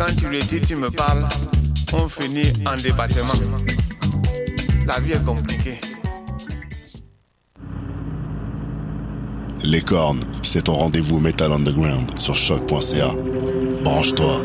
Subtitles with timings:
[0.00, 1.28] Quand tu le dis, tu me parles,
[1.92, 3.34] on finit en débattement.
[4.86, 5.78] La vie est compliquée.
[9.62, 13.10] Les cornes, c'est ton rendez-vous Metal Underground sur choc.ca.
[13.84, 14.40] Branche-toi.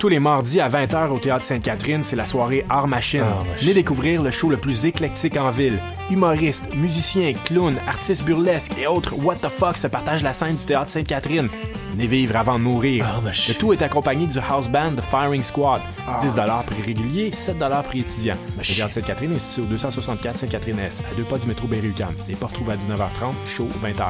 [0.00, 3.22] Tous les mardis à 20h au Théâtre Sainte-Catherine, c'est la soirée Art Machine.
[3.58, 5.78] Venez découvrir le show le plus éclectique en ville.
[6.10, 10.64] Humoristes, musiciens, clowns, artistes burlesques et autres what the fuck se partagent la scène du
[10.64, 11.50] Théâtre Sainte-Catherine.
[11.92, 13.04] Venez vivre avant de mourir.
[13.24, 15.80] le tout est accompagné du house band The Firing Squad.
[16.20, 16.34] 10
[16.66, 18.36] prix régulier, 7 prix étudiant.
[18.56, 22.14] Le Théâtre Sainte-Catherine est situé au 264 Sainte-Catherine-S, à deux pas du métro Berry-UQAM.
[22.28, 24.04] Les portes trouvent à 19h30, show 20h.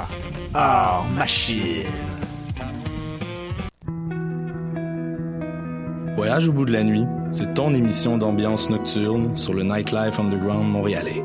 [0.53, 1.87] Art Machine.
[6.17, 10.71] Voyage au bout de la nuit, c'est ton émission d'ambiance nocturne sur le Nightlife Underground
[10.71, 11.25] montréalais.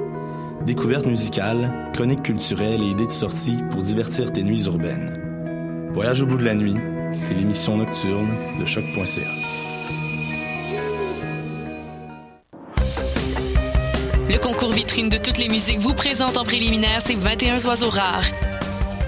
[0.65, 5.24] Découvertes musicales, chroniques culturelles et idées de sortie pour divertir tes nuits urbaines.
[5.95, 6.75] Voyage au bout de la nuit,
[7.17, 8.27] c'est l'émission nocturne
[8.59, 9.21] de choc.ca.
[14.27, 18.25] Le concours vitrine de toutes les musiques vous présente en préliminaire ces 21 oiseaux rares.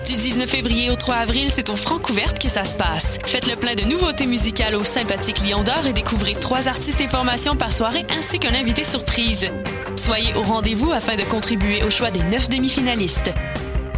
[0.08, 3.20] Du 19 février au 3 avril, c'est au Francouverte que ça se passe.
[3.26, 7.10] Faites le plein de nouveautés musicales au sympathique Lion d'Or et découvrez trois artistes et
[7.10, 9.52] formations par soirée ainsi qu'un invité surprise.
[9.98, 13.34] Soyez au rendez-vous afin de contribuer au choix des neuf demi-finalistes.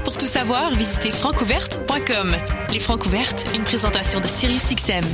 [0.10, 2.36] Pour tout savoir, visitez francouverte.com.
[2.72, 5.06] Les Francouvertes, une présentation de SiriusXM.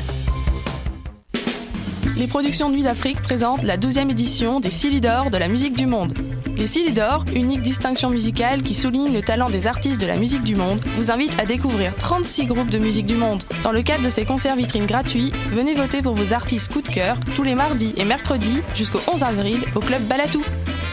[2.15, 6.17] Les productions Nuit d'Afrique présentent la 12e édition des Silidor de la musique du monde.
[6.55, 10.55] Les Silidor, unique distinction musicale qui souligne le talent des artistes de la musique du
[10.55, 13.43] monde, vous invite à découvrir 36 groupes de musique du monde.
[13.63, 16.88] Dans le cadre de ces concerts vitrines gratuits, venez voter pour vos artistes coup de
[16.88, 20.41] cœur tous les mardis et mercredis jusqu'au 11 avril au club Balatou.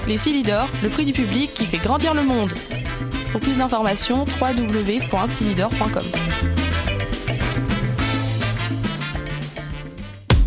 [0.09, 2.53] Les Silidor, le prix du public qui fait grandir le monde.
[3.33, 6.03] Pour plus d'informations, www.silidor.com.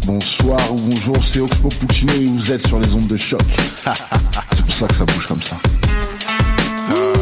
[0.05, 3.41] Bonsoir ou bonjour, c'est Oxpo Puccino et vous êtes sur les ondes de choc.
[4.51, 5.57] c'est pour ça que ça bouge comme ça.
[6.91, 7.13] Oh.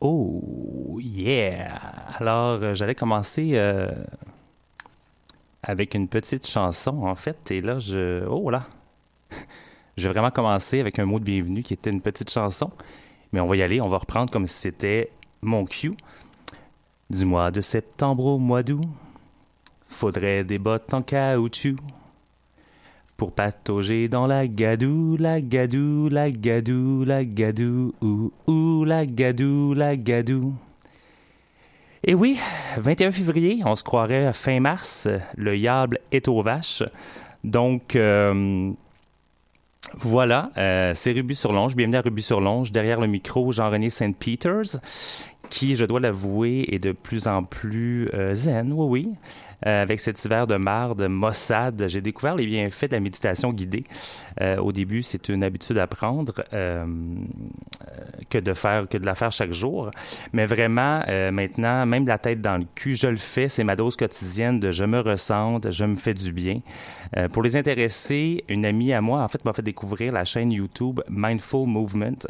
[0.00, 1.70] Oh, yeah!
[2.18, 3.88] Alors, euh, j'allais commencer euh,
[5.66, 7.50] avec une petite chanson, en fait.
[7.50, 8.24] Et là, je.
[8.26, 8.68] Oh là!
[9.96, 12.70] je vais vraiment commencer avec un mot de bienvenue qui était une petite chanson.
[13.32, 15.10] Mais on va y aller, on va reprendre comme si c'était
[15.42, 15.96] mon cue.
[17.10, 18.86] Du mois de septembre au mois d'août,
[19.88, 21.76] faudrait des bottes en caoutchouc.
[23.16, 29.74] Pour patauger dans la gadou, la gadou, la gadou, la gadou, ou, ou, la gadou,
[29.74, 30.54] la gadou.
[32.08, 32.38] Et oui,
[32.76, 36.84] 21 février, on se croirait fin mars, le diable est aux vaches.
[37.42, 38.70] Donc, euh,
[39.94, 41.74] voilà, euh, c'est Ruby sur Longe.
[41.74, 42.70] Bienvenue à Ruby sur Longe.
[42.70, 44.16] Derrière le micro, Jean-René St.
[44.16, 44.78] Peters,
[45.50, 49.14] qui, je dois l'avouer, est de plus en plus euh, zen, oui, oui.
[49.64, 53.84] Euh, avec cet hiver de marde, Mossad, j'ai découvert les bienfaits de la méditation guidée.
[54.40, 56.84] Euh, au début, c'est une habitude à prendre euh,
[58.28, 59.90] que de faire, que de la faire chaque jour.
[60.32, 61.02] Mais vraiment,
[61.32, 63.48] maintenant, même la tête dans le cul, je le fais.
[63.48, 66.60] C'est ma dose quotidienne de je me ressente, je me fais du bien.
[67.32, 71.00] pour les intéressés, une amie à moi, en fait, m'a fait découvrir la chaîne YouTube
[71.08, 72.26] Mindful Movement.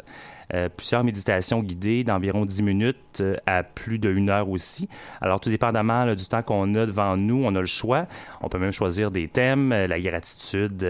[0.53, 4.87] Euh, plusieurs méditations guidées d'environ 10 minutes euh, à plus de une heure aussi.
[5.19, 8.07] Alors, tout dépendamment du temps qu'on a devant nous, on a le choix.
[8.41, 10.87] On peut même choisir des thèmes, euh, la gratitude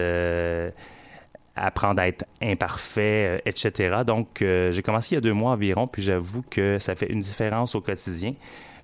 [1.60, 4.02] apprendre à être imparfait, etc.
[4.06, 7.18] Donc, j'ai commencé il y a deux mois environ, puis j'avoue que ça fait une
[7.18, 8.34] différence au quotidien.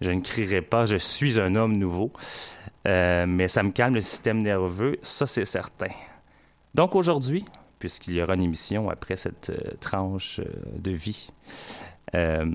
[0.00, 2.10] Je ne crierai pas, je suis un homme nouveau,
[2.84, 5.92] mais ça me calme le système nerveux, ça c'est certain.
[6.74, 7.44] Donc aujourd'hui,
[7.84, 10.44] puisqu'il y aura une émission après cette euh, tranche euh,
[10.78, 11.28] de vie
[12.14, 12.46] euh,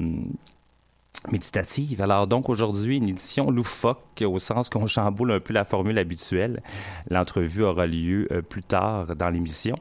[1.32, 2.02] méditative.
[2.02, 6.64] Alors donc aujourd'hui, une édition loufoque au sens qu'on chamboule un peu la formule habituelle.
[7.12, 9.76] L'entrevue aura lieu plus tard dans l'émission,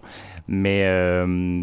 [0.49, 0.87] mais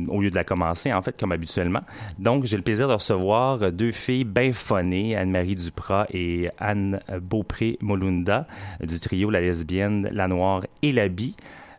[0.08, 1.82] au lieu de la commencer en fait comme habituellement.
[2.18, 8.48] Donc j'ai le plaisir de recevoir deux filles bien phonées, Anne-Marie Duprat et Anne Beaupré-Molunda
[8.80, 11.36] du trio La Lesbienne, La Noire et La Bie.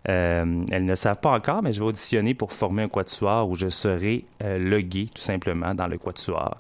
[0.09, 3.57] Euh, elles ne savent pas encore, mais je vais auditionner pour former un quatuor où
[3.57, 6.57] je serai euh, le tout simplement, dans le quatuor.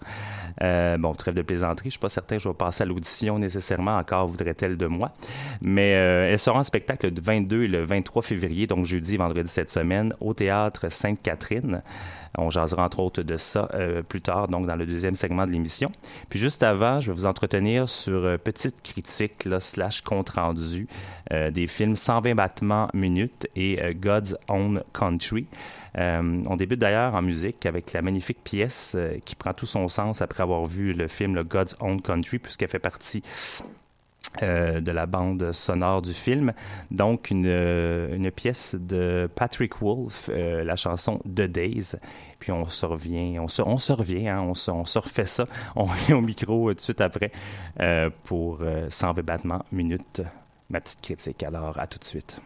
[0.62, 3.38] Euh, bon, trêve de plaisanterie, je suis pas certain que je vais passer à l'audition
[3.38, 5.12] nécessairement, encore voudrait-elle de moi.
[5.60, 9.50] Mais elles seront en spectacle le 22 et le 23 février, donc jeudi et vendredi
[9.50, 11.82] cette semaine, au Théâtre Sainte-Catherine.
[12.38, 15.52] On jasera entre autres de ça euh, plus tard, donc dans le deuxième segment de
[15.52, 15.90] l'émission.
[16.28, 20.86] Puis juste avant, je vais vous entretenir sur euh, petite critique là, slash compte rendu
[21.32, 25.46] euh, des films 120 battements minutes et God's Own Country.
[25.98, 30.42] On débute d'ailleurs en musique avec la magnifique pièce qui prend tout son sens après
[30.42, 33.22] avoir vu le film God's Own Country, puisqu'elle fait partie
[34.42, 36.52] euh, de la bande sonore du film.
[36.90, 41.96] Donc, une, une pièce de Patrick Wolf, la chanson The Days.
[42.38, 45.24] Puis on se revient, on se, on se revient, hein, on, se, on se refait
[45.24, 45.46] ça.
[45.76, 47.32] On revient au micro tout de suite après
[48.24, 50.22] pour 100 battements minutes.
[50.68, 51.42] Ma petite critique.
[51.42, 52.40] Alors, à tout de suite.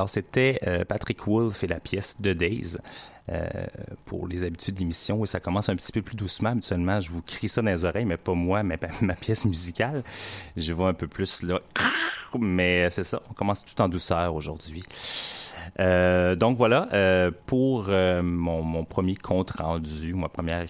[0.00, 2.78] Alors, c'était Patrick Wolf et la pièce The Days.
[4.06, 6.50] pour les habitudes d'émission, et ça commence un petit peu plus doucement.
[6.50, 10.02] Habituellement, je vous crie ça dans les oreilles, mais pas moi, mais ma pièce musicale.
[10.56, 11.60] Je vois un peu plus là.
[12.38, 14.84] Mais c'est ça, on commence tout en douceur aujourd'hui.
[15.78, 20.64] donc voilà, pour mon, premier compte rendu, ma première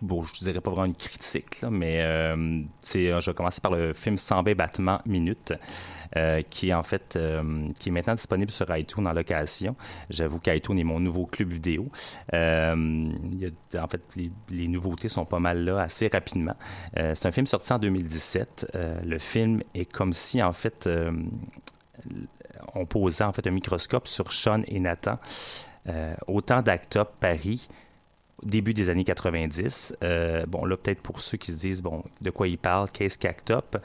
[0.00, 4.16] bon, je dirais pas vraiment une critique, mais euh, je vais commencer par le film
[4.16, 5.52] 100 battements minutes.
[6.16, 9.74] Euh, qui est en fait euh, qui est maintenant disponible sur iTunes en location.
[10.10, 11.88] J'avoue qu'iTunes est mon nouveau club vidéo.
[12.32, 14.02] Il en fait,
[14.50, 16.54] les, nouveautés sont pas mal là assez rapidement.
[16.94, 18.72] c'est un film sorti en 2017.
[19.04, 20.88] le film est comme si en fait
[22.74, 25.18] on posait en fait un microscope sur Sean et Nathan.
[26.26, 27.68] autant d'Act Paris
[28.42, 29.96] début des années 90.
[30.02, 33.18] Euh, bon, là, peut-être pour ceux qui se disent, bon, de quoi il parle, qu'est-ce
[33.18, 33.76] qu'ACT UP?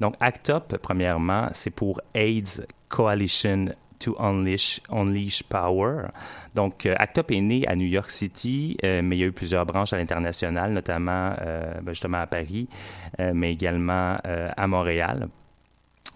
[0.00, 3.66] Donc, ACT UP, premièrement, c'est pour AIDS Coalition
[3.98, 6.08] to Unleash, Unleash Power.
[6.54, 9.26] Donc, euh, ACT UP est né à New York City, euh, mais il y a
[9.26, 11.34] eu plusieurs branches à l'international, notamment
[11.82, 12.68] ben, justement à Paris,
[13.18, 15.28] mais également à Montréal.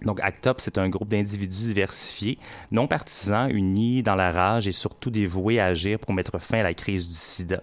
[0.03, 2.39] Donc, ACT UP, c'est un groupe d'individus diversifiés,
[2.71, 6.63] non partisans, unis dans la rage et surtout dévoués à agir pour mettre fin à
[6.63, 7.63] la crise du sida.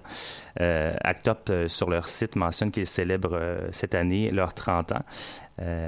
[0.62, 4.92] Euh, ACT UP, euh, sur leur site, mentionne qu'ils célèbrent euh, cette année leurs 30
[4.94, 5.04] ans.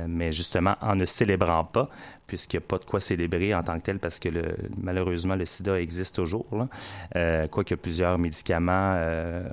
[0.08, 1.89] Mais justement, en ne célébrant pas,
[2.29, 4.29] puisqu'il n'y a pas de quoi célébrer en tant que tel, parce que
[4.81, 6.45] malheureusement, le sida existe toujours.
[7.15, 9.43] Euh, a plusieurs médicaments euh,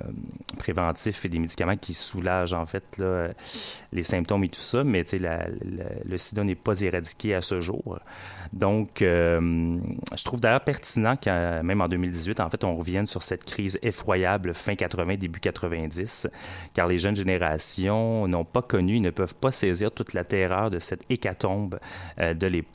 [0.57, 2.83] préventifs et des médicaments qui soulagent en fait
[3.91, 5.47] les symptômes et tout ça, mais la,
[6.05, 7.99] le sida n'est pas éradiqué à ce jour.
[8.53, 9.77] Donc, euh,
[10.15, 13.77] je trouve d'ailleurs pertinent qu'en même en 2018, en fait, on revienne sur cette crise
[13.81, 16.27] effroyable fin 80, début 90,
[16.73, 20.79] car les jeunes générations n'ont pas connu, ne peuvent pas saisir toute la terreur de
[20.79, 21.79] cette hécatombe
[22.19, 22.66] euh, de l'époque.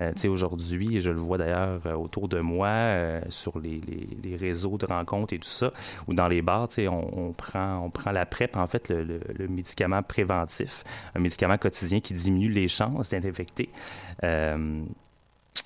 [0.00, 3.80] Euh, aujourd'hui, je le vois d'ailleurs euh, autour de moi, euh, sur les,
[4.22, 5.72] les, réseaux de rencontres et tout ça,
[6.06, 10.02] ou dans les bars, on, on, prend, on prend la PrEP, en fait, le, médicament
[10.02, 10.84] préventif,
[11.14, 13.70] un médicament quotidien qui diminue les chances d'être infecté.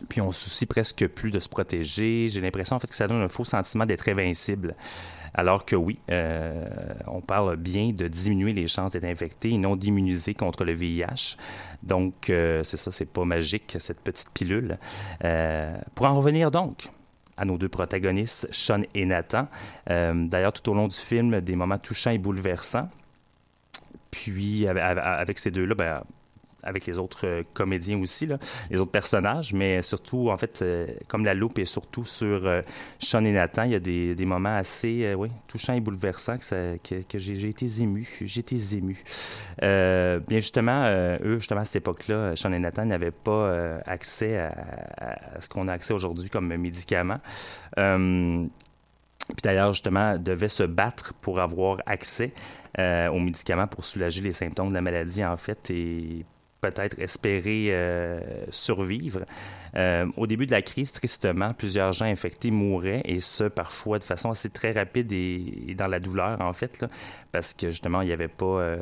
[0.08, 2.28] puis on se soucie presque plus de se protéger.
[2.28, 4.74] J'ai l'impression en fait que ça donne un faux sentiment d'être invincible.
[5.34, 6.64] Alors que oui, euh,
[7.06, 11.36] on parle bien de diminuer les chances d'être infecté et non d'immuniser contre le VIH.
[11.82, 14.78] Donc, euh, c'est ça, c'est pas magique, cette petite pilule.
[15.24, 16.88] Euh, pour en revenir donc
[17.36, 19.48] à nos deux protagonistes, Sean et Nathan,
[19.86, 22.90] d'ailleurs, tout au long du film, des moments touchants et bouleversants.
[24.10, 26.02] Puis, avec ces deux-là, ben,
[26.62, 28.28] avec les autres euh, comédiens aussi,
[28.70, 32.62] les autres personnages, mais surtout, en fait, euh, comme la loupe est surtout sur euh,
[32.98, 35.14] Sean et Nathan, il y a des, moments assez
[35.48, 38.08] touchants et bouleversants que j'ai été ému.
[38.22, 39.02] J'ai été ému.
[39.60, 40.88] bien justement,
[41.22, 45.72] eux, justement, à cette époque-là, Sean et Nathan n'avaient pas accès à, ce qu'on a
[45.72, 47.18] accès aujourd'hui comme médicaments.
[47.74, 52.32] puis d'ailleurs, justement, devaient se battre pour avoir accès
[52.78, 56.24] aux médicaments pour soulager les symptômes de la maladie, en fait, et
[56.62, 59.24] peut-être espérer euh, survivre.
[59.74, 64.04] Euh, au début de la crise, tristement, plusieurs gens infectés mouraient et ce, parfois de
[64.04, 66.86] façon assez très rapide et, dans la douleur, en fait,
[67.32, 68.78] parce que justement, il n'y avait pas euh,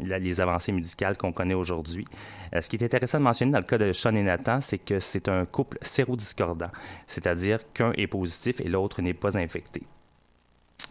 [0.00, 2.06] les avancées médicales qu'on connaît aujourd'hui.
[2.58, 4.98] ce qui est intéressant de mentionner dans le cas de Sean et Nathan, c'est que
[4.98, 6.70] c'est un couple sérodiscordant,
[7.06, 9.82] c'est-à-dire qu'un est positif et l'autre n'est pas infecté.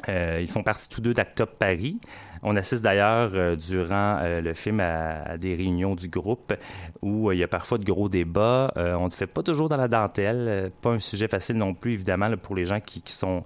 [0.10, 2.00] Euh, ils font partie tous deux d'Actop Paris.
[2.42, 6.54] On assiste d'ailleurs euh, durant euh, le film à, des réunions du groupe
[7.02, 8.74] où il y a parfois de gros débats.
[8.76, 12.30] on ne fait pas toujours dans la dentelle, pas un sujet facile non plus évidemment
[12.42, 13.44] pour les gens qui, qui sont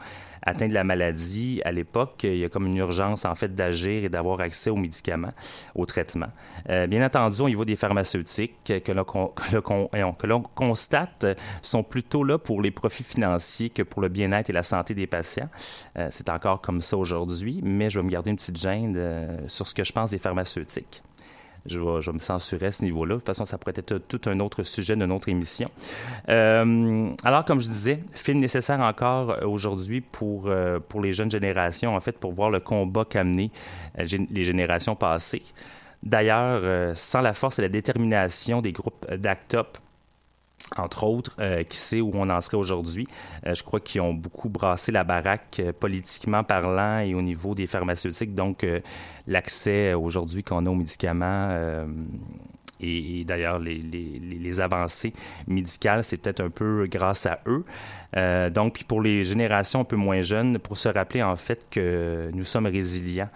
[0.48, 4.06] atteint de la maladie, à l'époque, il y a comme une urgence en fait d'agir
[4.06, 5.34] et d'avoir accès aux médicaments,
[5.76, 6.32] aux traitements.
[6.70, 11.26] Euh, bien entendu, au niveau des pharmaceutiques que l'on constate
[11.62, 15.08] sont plutôt là pour les profits financiers que pour le bien-être et la santé des
[15.08, 15.50] patients.
[15.98, 19.38] Euh, c'est encore comme ça aujourd'hui, mais je vais me garder une petite gêne euh,
[19.48, 21.04] sur ce que je pense des pharmaceutiques
[21.68, 23.16] je vais, me censurer à ce niveau-là.
[23.16, 25.70] De toute façon, ça pourrait être tout un autre sujet d'une autre émission.
[26.30, 31.32] Euh, alors, comme je disais, film nécessaire encore euh, aujourd'hui pour, euh, pour les jeunes
[31.32, 33.52] générations, en fait, pour voir le combat qu'amenaient
[33.98, 35.44] les générations passées.
[36.04, 39.58] D'ailleurs, sans la force et la détermination des groupes d'ACT
[40.76, 43.08] entre autres, euh, qui sait où on en serait aujourd'hui.
[43.46, 47.56] Euh, je crois qu'ils ont beaucoup brassé la baraque euh, politiquement parlant et au niveau
[47.56, 48.36] des pharmaceutiques.
[48.36, 48.66] Donc,
[49.28, 51.86] l'accès aujourd'hui qu'on a aux médicaments
[52.80, 55.14] et, d'ailleurs les, avancées
[55.48, 57.64] médicales, c'est peut-être un peu grâce à eux.
[58.52, 62.30] donc, puis pour les générations un peu moins jeunes, pour se rappeler en fait que
[62.34, 63.30] nous sommes résilients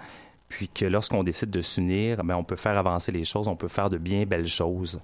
[0.49, 3.69] puis que lorsqu'on décide de s'unir, ben, on peut faire avancer les choses, on peut
[3.69, 4.99] faire de bien belles choses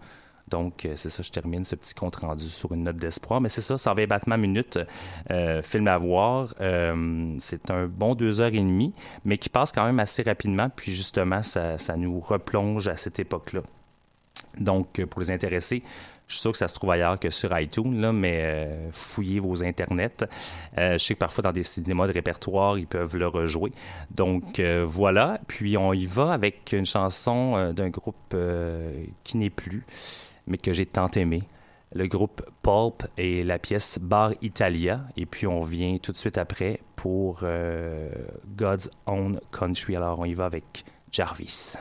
[0.48, 3.42] Donc, euh, c'est ça, je termine ce petit compte rendu sur une note d'espoir.
[3.42, 4.80] Mais c'est ça, 120 battements minutes,
[5.32, 6.54] euh, film à voir.
[6.62, 8.94] Euh, c'est un bon deux heures et demie,
[9.26, 10.70] mais qui passe quand même assez rapidement.
[10.70, 13.62] Puis justement, ça, ça nous replonge à cette époque-là.
[14.60, 15.84] Donc, pour les intéressés,
[16.28, 19.40] je suis sûr que ça se trouve ailleurs que sur iTunes, là, mais euh, fouillez
[19.40, 20.26] vos internets.
[20.78, 23.72] Euh, je sais que parfois dans des cinémas de répertoire, ils peuvent le rejouer.
[24.12, 25.40] Donc euh, voilà.
[25.48, 28.36] Puis on y va avec une chanson d'un groupe
[29.24, 29.86] qui n'est plus,
[30.48, 31.44] mais que j'ai tant aimé.
[31.94, 35.02] Le groupe Pulp et la pièce Bar Italia.
[35.16, 37.44] Et puis on vient tout de suite après pour
[38.58, 39.96] God's Own Country.
[39.96, 41.76] Alors on y va avec Jarvis.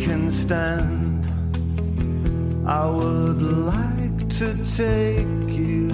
[0.00, 1.26] can stand.
[2.66, 5.90] I would like to take you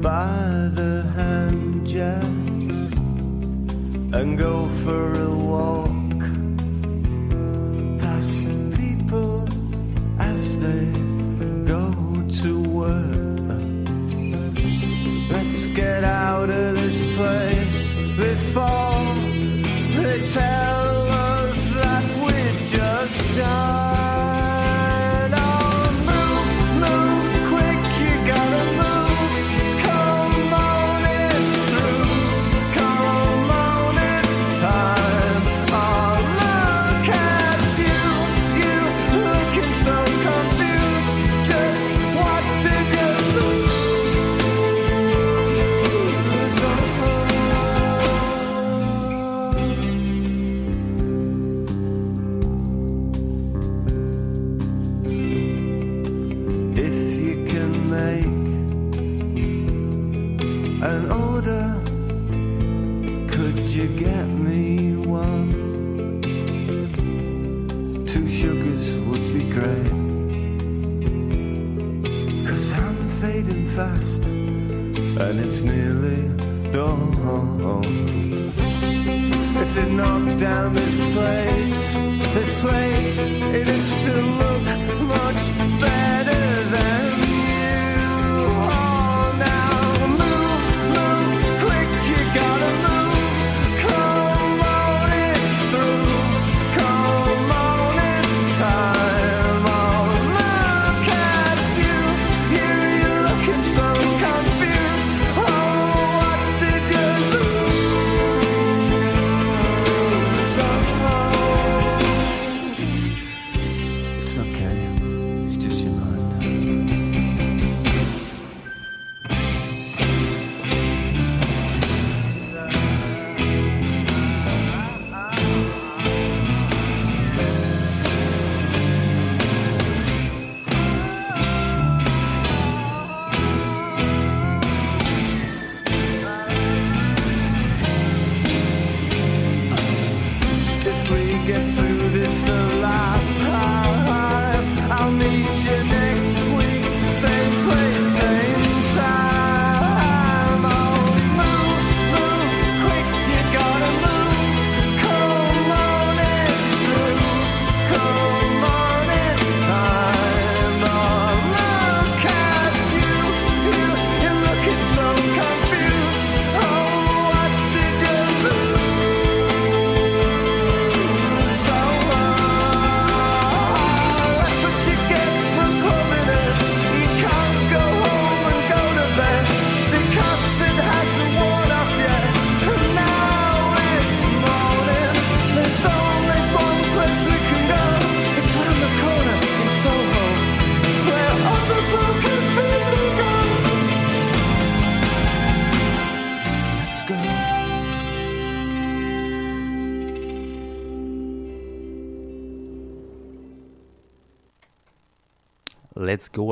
[0.00, 2.24] by the hand, Jack,
[4.12, 6.20] and go for a walk
[8.00, 9.48] past people
[10.18, 10.86] as they
[11.64, 11.92] go
[12.42, 13.88] to work.
[15.30, 19.14] Let's get out of this place before
[20.02, 23.79] they tell us that we've just done.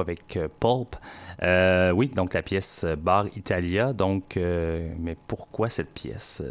[0.08, 0.96] Avec euh, Pulp.
[1.42, 3.92] Euh, oui, donc la pièce euh, Bar Italia.
[3.92, 6.42] Donc, mais pourquoi cette pièce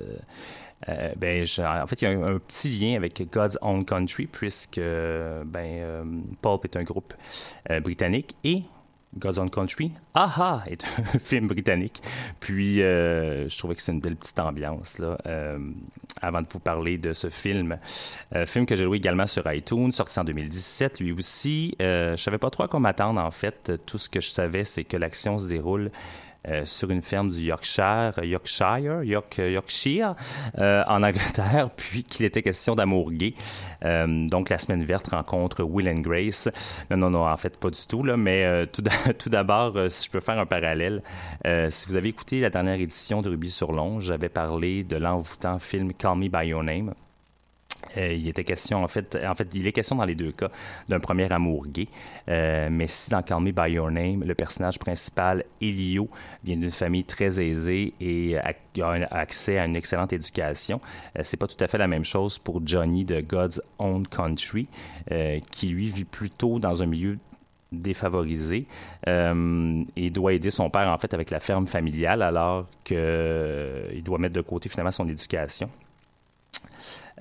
[1.17, 6.24] ben, en fait, il y a un, petit lien avec God's Own Country, puisque ben,
[6.41, 7.13] Pulp est un groupe
[7.82, 8.63] britannique et
[9.15, 12.02] God's Country, Aha est un film britannique.
[12.39, 15.58] Puis, euh, je trouvais que c'est une belle petite ambiance, là, euh,
[16.22, 17.78] avant de vous parler de ce film.
[18.36, 21.76] Euh, film que j'ai joué également sur iTunes, sorti en 2017, lui aussi.
[21.80, 23.72] je savais pas trop à quoi m'attendre, en fait.
[23.86, 25.91] Tout ce que je savais, c'est que l'action se déroule
[26.66, 30.16] sur une ferme du Yorkshire, Yorkshire, York, Yorkshire,
[30.58, 33.34] en Angleterre, puis qu'il était question d'amour gay.
[33.84, 36.50] donc la semaine verte rencontre Will and Grace.
[36.90, 38.68] Non, non, non, en fait pas du tout là, mais
[39.20, 41.02] tout d'abord, si je peux faire un parallèle,
[41.70, 45.60] si vous avez écouté la dernière édition de Ruby sur Longe, j'avais parlé de l'envoûtant
[45.60, 46.94] film Call Me by Your Name.
[47.95, 50.50] Euh, il était question, en fait, en fait, il est question dans les deux cas
[50.89, 51.88] d'un premier amour gay.
[52.30, 56.10] Euh, mais si dans Call Me By Your Name, le personnage principal, Elio,
[56.43, 58.54] vient d'une famille très aisée et a,
[59.12, 60.82] accès à une excellente éducation,
[61.17, 64.67] euh, c'est pas tout à fait la même chose pour Johnny de God's Own Country,
[65.52, 67.17] qui lui vit plutôt dans un milieu
[67.71, 68.65] défavorisé
[69.06, 74.36] et doit aider son père en fait avec la ferme familiale alors qu'il doit mettre
[74.36, 75.69] de côté finalement son éducation.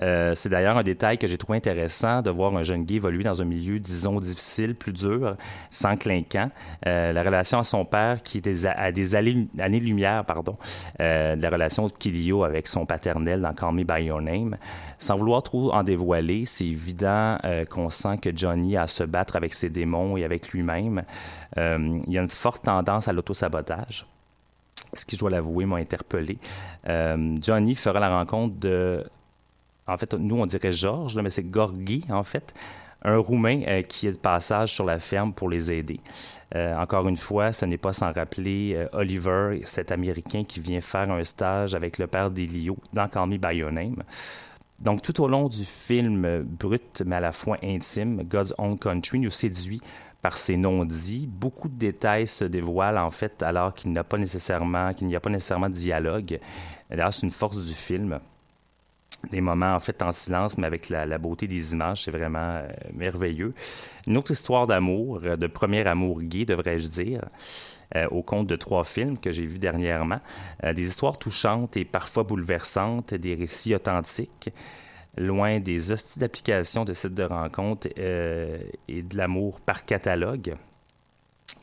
[0.01, 3.23] Euh, c'est d'ailleurs un détail que j'ai trouvé intéressant de voir un jeune gay évoluer
[3.23, 5.35] dans un milieu, disons, difficile, plus dur,
[5.69, 6.49] sans clinquant.
[6.85, 10.57] Euh, la relation à son père, qui est à des années-lumière, pardon,
[10.99, 14.57] euh, la relation de Kilio avec son paternel dans Call Me By Your Name.
[14.99, 17.37] Sans vouloir trop en dévoiler, c'est évident
[17.69, 21.03] qu'on sent que Johnny a à se battre avec ses démons et avec lui-même.
[21.55, 24.07] il y a une forte tendance à l'autosabotage
[24.93, 26.37] ce qui, je dois l'avouer, m'a interpellé.
[26.85, 29.03] Johnny fera la rencontre de
[29.87, 32.53] en fait, nous, on dirait Georges, mais c'est Gorgi, en fait,
[33.03, 35.99] un Roumain euh, qui est de passage sur la ferme pour les aider.
[36.55, 40.81] Euh, encore une fois, ce n'est pas sans rappeler euh, Oliver, cet Américain qui vient
[40.81, 44.03] faire un stage avec le père d'Elio dans Call Me By Your Name.
[44.79, 49.19] Donc, tout au long du film brut, mais à la fois intime, God's Own Country
[49.19, 49.81] nous séduit
[50.21, 51.27] par ses non-dits.
[51.27, 55.15] Beaucoup de détails se dévoilent, en fait, alors qu'il n'y a pas nécessairement, qu'il n'y
[55.15, 56.39] a pas nécessairement de dialogue.
[56.89, 58.19] D'ailleurs, c'est une force du film
[59.31, 62.67] des moments en fait en silence, mais avec la, beauté des images, c'est vraiment euh,
[62.93, 63.53] merveilleux.
[64.05, 67.21] Une autre histoire d'amour, euh, de premier amour gay, devrais-je dire.
[67.95, 70.19] Euh, au compte de trois films que j'ai vus dernièrement.
[70.75, 74.49] des histoires touchantes et parfois bouleversantes, des récits authentiques,
[75.15, 80.55] loin des hosties d'applications de sites de rencontres et de l'amour par catalogue.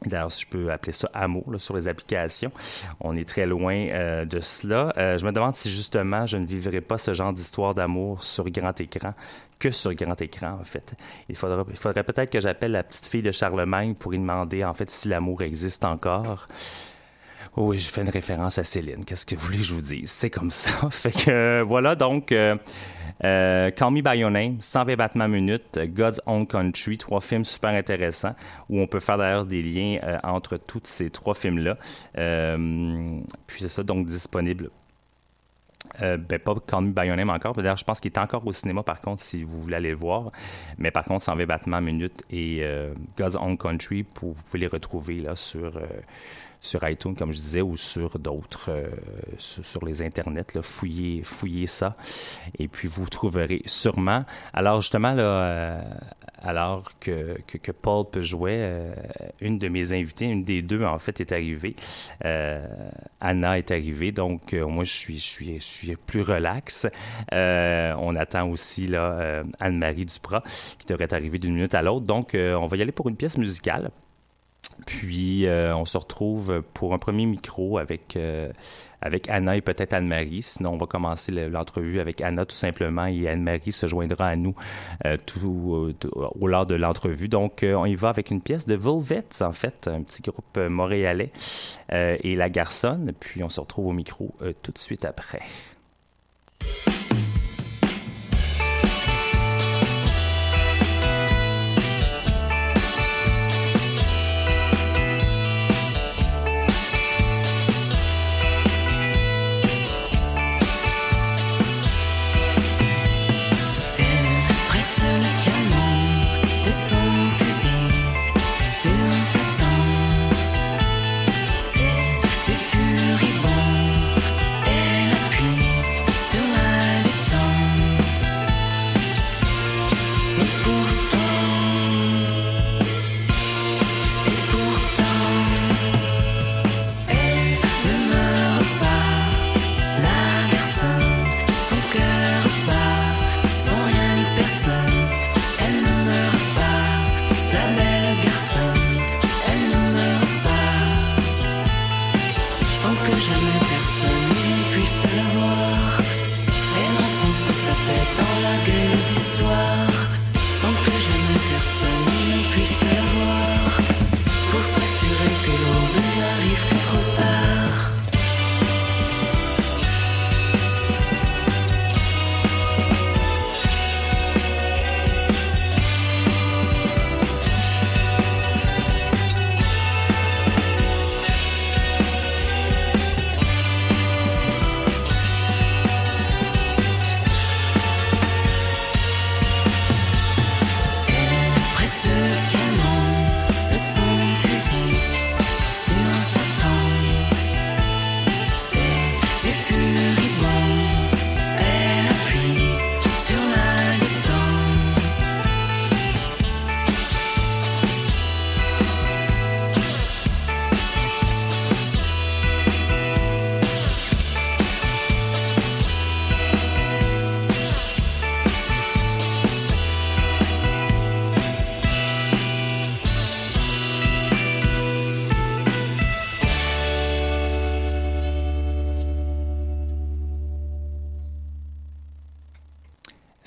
[0.06, 2.52] D'ailleurs, si je peux appeler ça amour sur les applications,
[3.00, 4.92] on est très loin euh, de cela.
[4.96, 8.48] Euh, je me demande si justement je ne vivrai pas ce genre d'histoire d'amour sur
[8.50, 9.14] grand écran
[9.58, 10.94] que sur grand écran, en fait.
[11.28, 14.64] Il faudrait, il faudrait peut-être que j'appelle la petite fille de Charlemagne pour lui demander,
[14.64, 16.48] en fait, si l'amour existe encore.
[17.56, 19.04] Oui, je fais une référence à Céline.
[19.04, 20.10] Qu'est-ce que vous voulez que je vous dise?
[20.10, 20.70] C'est comme ça.
[20.90, 22.56] fait que euh, voilà, donc, euh,
[23.22, 27.70] euh, Call Me By Your Name, 120 battements minutes, God's Own Country, trois films super
[27.70, 28.34] intéressants
[28.68, 31.76] où on peut faire d'ailleurs des liens entre tous ces trois films-là.
[33.46, 34.70] puis c'est ça, donc disponible
[36.00, 37.54] ben, pas Call Me By Your Name encore.
[37.54, 39.96] D'ailleurs, je pense qu'il est encore au cinéma, par contre, si vous voulez aller le
[39.96, 40.32] voir.
[40.76, 42.66] Mais par contre, 120 battements minutes et
[43.16, 45.80] God's Own Country, vous pouvez les retrouver là sur
[46.64, 48.88] sur iTunes, comme je disais, ou sur d'autres, euh,
[49.38, 50.62] sur, les internets.
[50.62, 51.96] Fouillez, fouillez ça.
[52.58, 54.24] Et puis, vous trouverez sûrement.
[54.52, 55.82] Alors, justement, là, euh,
[56.42, 58.94] alors que, que, que, Paul peut jouer, euh,
[59.40, 61.76] une de mes invitées, une des deux, en fait, est arrivée.
[63.20, 64.12] Anna est arrivée.
[64.12, 66.86] Donc, moi, je suis, je, suis, je suis plus relax.
[67.30, 70.42] on attend aussi là, Anne-Marie Duprat,
[70.78, 72.06] qui devrait arriver d'une minute à l'autre.
[72.06, 73.90] Donc, on va y aller pour une pièce musicale.
[74.86, 78.52] Puis, euh, on se retrouve pour un premier micro avec, euh,
[79.00, 80.42] avec Anna et peut-être Anne-Marie.
[80.42, 84.54] Sinon, on va commencer l'entrevue avec Anna tout simplement et Anne-Marie se joindra à nous
[85.04, 85.94] euh, tout,
[86.40, 87.28] au lors de l'entrevue.
[87.28, 91.30] Donc, on y va avec une pièce de Volvets, en fait, un petit groupe montréalais
[91.90, 93.12] et La Garçonne.
[93.18, 95.42] Puis, on se retrouve au micro tout de suite après.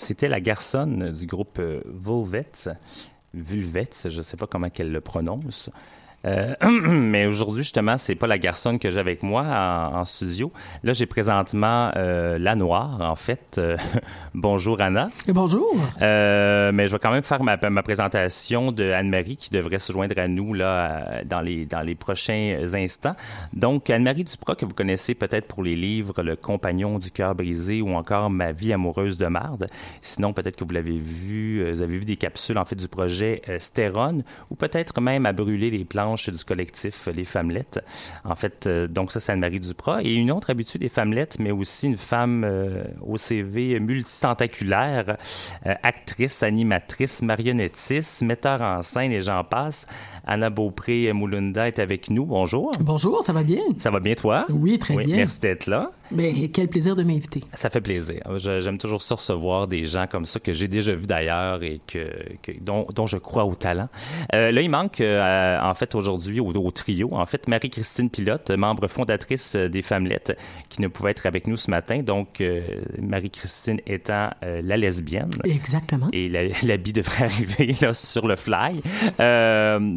[0.08, 2.70] C'était la garçonne du groupe Vulvets,
[3.34, 5.70] Vulvets, je ne sais pas comment qu'elle le prononce.
[6.26, 9.44] Euh, mais aujourd'hui, justement, c'est pas la garçonne que j'ai avec moi
[9.94, 10.52] en, studio.
[10.84, 13.56] Là, j'ai présentement euh, la noire, en fait.
[13.58, 13.78] Euh,
[14.34, 15.10] bonjour, Anna.
[15.28, 15.76] bonjour.
[16.00, 20.18] mais je vais quand même faire ma, ma présentation de Anne-Marie qui devrait se joindre
[20.18, 23.16] à nous là, dans, les, dans les prochains instants.
[23.54, 27.82] Donc, Anne-Marie Duprat, que vous connaissez peut-être pour les livres Le compagnon du cœur brisé
[27.82, 29.68] ou encore Ma vie amoureuse de marde.
[30.02, 33.42] Sinon, peut-être que vous l'avez vu, vous avez vu des capsules, en fait, du projet
[33.60, 37.84] Stérone ou peut-être même à brûler les planches du collectif Les Femmelettes.
[38.24, 40.04] En fait, euh, donc ça, c'est Anne-Marie Duprat.
[40.04, 45.18] Et une autre habituée des Femmelettes, mais aussi une femme euh, au CV multitentaculaire,
[45.66, 49.86] euh, actrice, animatrice, marionnettiste, metteur en scène et j'en passe.
[50.28, 52.26] Anna Beaupré-Moulunda est avec nous.
[52.26, 52.72] Bonjour.
[52.82, 53.62] Bonjour, ça va bien?
[53.78, 54.46] Ça va bien, toi?
[54.50, 55.16] Oui, très bien.
[55.16, 55.92] Merci d'être là.
[56.12, 57.44] Ben, quel plaisir de m'inviter.
[57.54, 58.22] Ça fait plaisir.
[58.38, 62.10] J'aime toujours ça recevoir des gens comme ça que j'ai déjà vus d'ailleurs et que,
[62.62, 63.90] dont, dont, je crois au talent.
[64.34, 68.52] Euh, là, il manque euh, en fait aujourd'hui au, au, trio, en fait, Marie-Christine Pilote,
[68.52, 70.38] membre fondatrice des Femmelettes,
[70.70, 72.02] qui ne pouvait être avec nous ce matin.
[72.04, 72.62] Donc, euh,
[73.02, 75.32] Marie-Christine étant la lesbienne.
[75.44, 76.08] Exactement.
[76.14, 76.30] Et
[76.64, 78.82] l'habit devrait arriver là, sur le fly.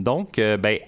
[0.03, 0.79] donc, ben,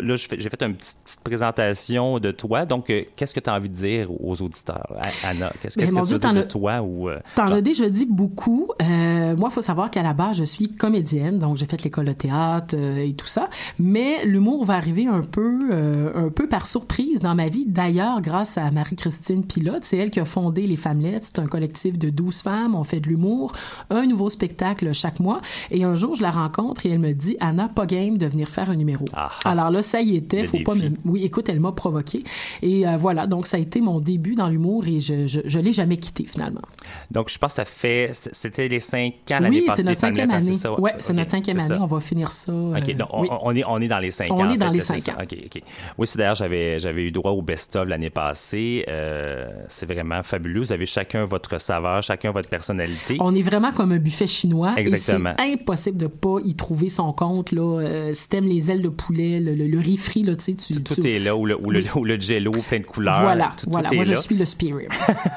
[0.00, 2.64] là, j'ai fait une petite, présentation de toi.
[2.64, 5.52] Donc, euh, qu'est-ce que tu as envie de dire aux auditeurs, Anna?
[5.60, 6.80] Qu'est-ce que tu veux dire de toi?
[6.82, 8.70] ou euh, T'en as déjà dit beaucoup.
[8.80, 12.06] Euh, moi, il faut savoir qu'à la base, je suis comédienne, donc j'ai fait l'école
[12.06, 13.48] de théâtre et tout ça.
[13.78, 15.72] Mais l'humour va arriver un peu,
[16.14, 17.64] un peu par surprise dans ma vie.
[17.66, 21.30] D'ailleurs, grâce à Marie-Christine Pilote, c'est elle qui a fondé Les Femmelettes.
[21.34, 22.74] C'est un collectif de 12 femmes.
[22.74, 23.52] On fait de l'humour,
[23.90, 25.40] un nouveau spectacle chaque mois.
[25.70, 28.48] Et un jour, je la rencontre et elle me dit, Anna, pas game de venir
[28.48, 29.04] faire un numéro.
[29.14, 29.50] Ah, ah.
[29.50, 30.44] Alors là, ça y était.
[30.44, 32.24] faut pas Oui, écoute, elle m'a provoqué.
[32.62, 35.72] Et euh, voilà, donc ça a été mon début dans l'humour et je, je, l'ai
[35.72, 36.62] jamais quitté finalement.
[37.10, 40.30] Donc je pense que ça fait, c'était les cinq ans l'année oui, c'est notre cinquième
[40.30, 40.56] année.
[40.78, 41.76] Oui, c'est notre cinquième année.
[41.80, 42.52] On va finir ça.
[42.52, 44.38] OK, euh, donc on, est, on est dans les cinq ans.
[44.38, 45.18] On est dans les cinq ans.
[45.22, 45.62] OK, OK.
[45.98, 48.84] Oui, c'est d'ailleurs, j'avais, j'avais eu droit au best-of l'année passée.
[48.88, 50.60] Euh, c'est vraiment fabuleux.
[50.60, 53.16] Vous avez chacun votre saveur, chacun votre personnalité.
[53.20, 54.74] On est vraiment comme un buffet chinois.
[54.76, 55.32] Exactement.
[55.38, 57.52] c'est impossible de pas y trouver son compte.
[57.52, 58.12] Là.
[58.12, 61.06] si t'aimes les ailes de poulet, le, le, le riz frit, là, tu sais, tout,
[61.06, 63.22] est là, ou le, ou, le, ou le, jello plein de couleurs.
[63.22, 63.90] Voilà, voilà.
[63.90, 64.86] Moi, je suis le spirit.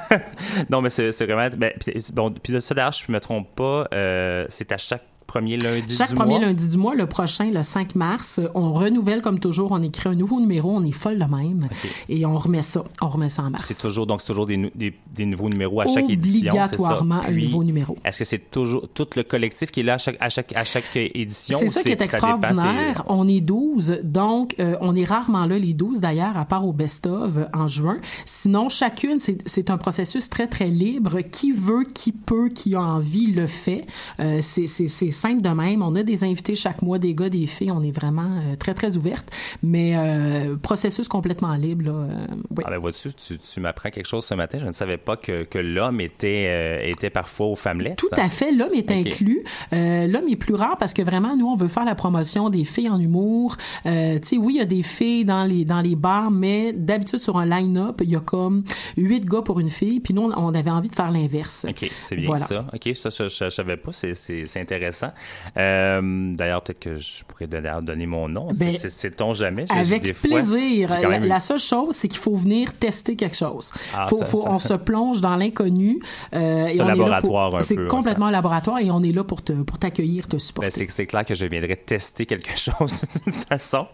[0.69, 1.49] non, mais c'est vraiment.
[1.55, 1.71] Ben,
[2.13, 5.93] bon, puis ça, d'ailleurs, je ne me trompe pas, euh, c'est à chaque premier lundi
[5.93, 9.81] Chaque premier lundi du mois, le prochain, le 5 mars, on renouvelle comme toujours, on
[9.81, 11.67] écrit un nouveau numéro, on est folle de même
[12.07, 13.65] et on remet ça, on remet ça en mars.
[13.67, 17.65] C'est toujours donc c'est toujours des, des, nouveaux numéros à chaque édition, Obligatoirement un nouveau
[17.65, 17.97] numéro.
[18.05, 20.63] Est-ce que c'est toujours tout le collectif qui est là à chaque à chaque, à
[20.63, 23.03] chaque édition C'est ça qui est extraordinaire.
[23.07, 26.71] on est 12, donc euh, on est rarement là les 12 d'ailleurs à part au
[26.71, 27.97] best-of en juin.
[28.25, 33.27] Sinon chacune c'est un processus très très libre, qui veut, qui peut, qui a envie
[33.27, 33.85] le fait.
[34.21, 35.81] Euh, c'est simple de même.
[35.81, 37.71] On a des invités chaque mois, des gars, des filles.
[37.71, 39.31] On est vraiment euh, très, très ouverte.
[39.63, 41.85] Mais euh, processus complètement libre.
[41.85, 42.63] Là, euh, oui.
[42.65, 44.59] Ah ben, vois-tu, tu, m'apprends quelque chose ce matin.
[44.59, 47.97] Je ne savais pas que, que l'homme était, était parfois aux femmelettes.
[47.97, 48.51] Tout à fait.
[48.51, 49.43] L'homme est inclus.
[49.71, 52.89] l'homme est plus rare parce que vraiment, nous, on veut faire la promotion des filles
[52.89, 53.57] en humour.
[53.83, 57.19] tu sais, oui, il y a des filles dans les, dans les bars, mais d'habitude,
[57.19, 58.63] sur un line-up, il y a comme
[58.97, 59.99] huit gars pour une fille.
[59.99, 61.65] Puis nous, on avait envie de faire l'inverse.
[61.67, 62.67] OK, c'est bien ça.
[62.73, 63.91] OK, ça, je ne savais pas.
[63.91, 65.11] C'est intéressant.
[65.57, 68.49] Euh, d'ailleurs, peut-être que je pourrais donner, donner mon nom.
[68.53, 69.65] Ben, C'est-on jamais?
[69.71, 70.89] Avec plaisir.
[71.21, 73.73] La, seule chose, c'est qu'il faut venir tester quelque chose.
[73.93, 75.99] Ah, faut, faut, On se plonge dans l'inconnu.
[76.33, 77.63] Euh, c'est un laboratoire un peu.
[77.63, 80.71] C'est complètement un laboratoire et on est là pour te pour t'accueillir, te supporter.
[80.79, 83.87] Ben, c'est clair que je viendrai tester quelque chose de toute façon.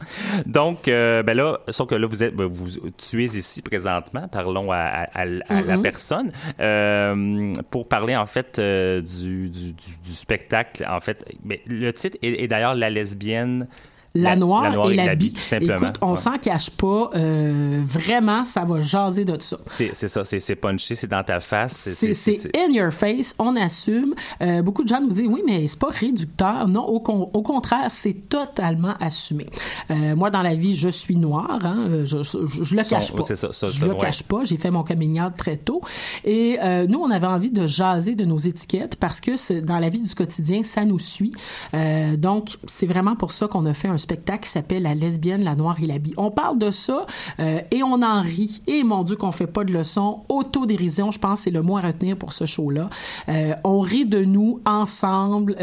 [0.45, 4.27] Donc, euh, ben là, sauf que là, vous êtes, ben, vous, tu es ici présentement.
[4.27, 5.81] Parlons à, à, la mm-hmm.
[5.81, 10.85] personne euh, pour parler en fait euh, du, du, du, du, spectacle.
[10.89, 13.67] En fait, mais le titre est, est d'ailleurs La lesbienne
[14.13, 15.75] la, noire, et la, tout simplement.
[15.77, 17.11] Écoute, on s'en cache pas.
[17.15, 19.57] Euh, vraiment, ça va jaser de ça.
[19.71, 21.73] C'est ça, c'est punché, c'est dans ta face.
[21.73, 24.13] C'est in your face, on assume.
[24.41, 26.67] Euh, beaucoup de gens nous disent, oui, mais c'est pas réducteur.
[26.67, 29.47] Non, au, au contraire, c'est totalement assumé.
[29.89, 31.59] Euh, moi, dans la vie, je suis noire.
[31.63, 33.23] Hein, je, je, le cache pas.
[33.23, 34.43] Ça, ça, je le cache pas.
[34.43, 35.81] J'ai fait mon coming très tôt.
[36.23, 39.89] Et euh, nous, on avait envie de jaser de nos étiquettes parce que dans la
[39.89, 41.33] vie du quotidien, ça nous suit.
[41.73, 45.43] Euh, donc, c'est vraiment pour ça qu'on a fait un spectacle qui s'appelle La lesbienne,
[45.43, 46.13] la noire et la bi.
[46.17, 47.05] On parle de ça
[47.39, 48.61] et on en rit.
[48.67, 50.21] Et mon Dieu qu'on fait pas de leçons.
[50.29, 52.89] Autodérision, je pense, c'est le mot à retenir pour ce show-là.
[53.63, 55.55] on rit de nous ensemble,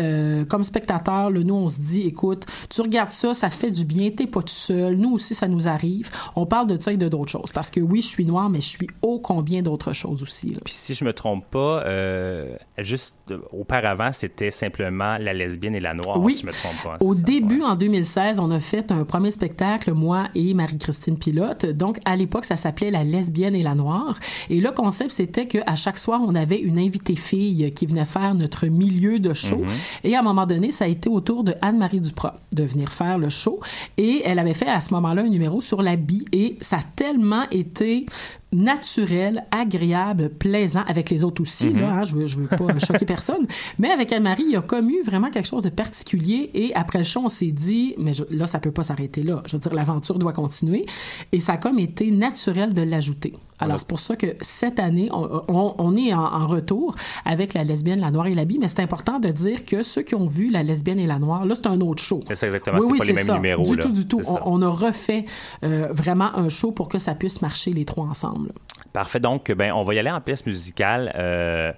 [0.48, 1.30] comme spectateurs.
[1.30, 4.48] nous, on se dit, écoute, tu regardes ça, ça fait du bien, t'es pas tout
[4.48, 4.96] seul.
[4.96, 6.10] Nous aussi, ça nous arrive.
[6.36, 7.52] On parle de ça et de d'autres choses.
[7.52, 10.56] Parce que oui, je suis noire, mais je suis ô combien d'autres choses aussi.
[10.64, 15.80] Puis si je me trompe pas, euh, juste euh, auparavant, c'était simplement la lesbienne et
[15.80, 16.36] la noire, oui.
[16.36, 16.96] si je me trompe pas.
[17.00, 21.66] Au début, en 2016, on a fait un premier spectacle, moi et Marie-Christine Pilote.
[21.66, 24.18] Donc, à l'époque, ça s'appelait La lesbienne et la noire.
[24.50, 28.34] Et le concept, c'était qu'à chaque soir, on avait une invitée fille qui venait faire
[28.34, 29.58] notre milieu de show.
[29.58, 29.68] Mhm.
[30.04, 32.92] Et à un moment donné, ça a été au tour de Anne-Marie Duprat de venir
[32.92, 33.60] faire le show.
[33.96, 36.24] Et elle avait fait à ce moment-là un numéro sur la bi.
[36.32, 38.06] Et ça a tellement été
[38.52, 41.70] naturel, agréable, plaisant avec les autres aussi.
[41.72, 41.98] là, mhm.
[41.98, 43.46] hein, je veux, je veux pas choquer personne.
[43.78, 46.50] Mais avec Anne-Marie, il y a comme eu vraiment quelque chose de particulier.
[46.54, 49.42] Et après le show, on s'est dit, mais là, ça peut pas s'arrêter là.
[49.46, 50.86] Je veux dire, l'aventure doit continuer.
[51.32, 53.34] Et ça a comme été naturel de l'ajouter.
[53.60, 56.94] Alors, c'est pour ça que cette année, on, est en, retour
[57.24, 60.02] avec la lesbienne, la noire et la bi, mais c'est important de dire que ceux
[60.02, 62.20] qui ont vu la lesbienne et la noire, là, c'est un autre show.
[62.32, 63.34] C'est exactement, oui, c'est pas les mêmes ça.
[63.34, 63.64] numéros.
[63.64, 64.22] Du tout, du tout.
[64.44, 65.24] On, a refait
[65.64, 68.52] euh, vraiment un show pour que ça puisse marcher les trois ensemble.
[68.92, 69.20] Parfait.
[69.20, 71.72] Donc, ben, on va y aller en pièce musicale euh,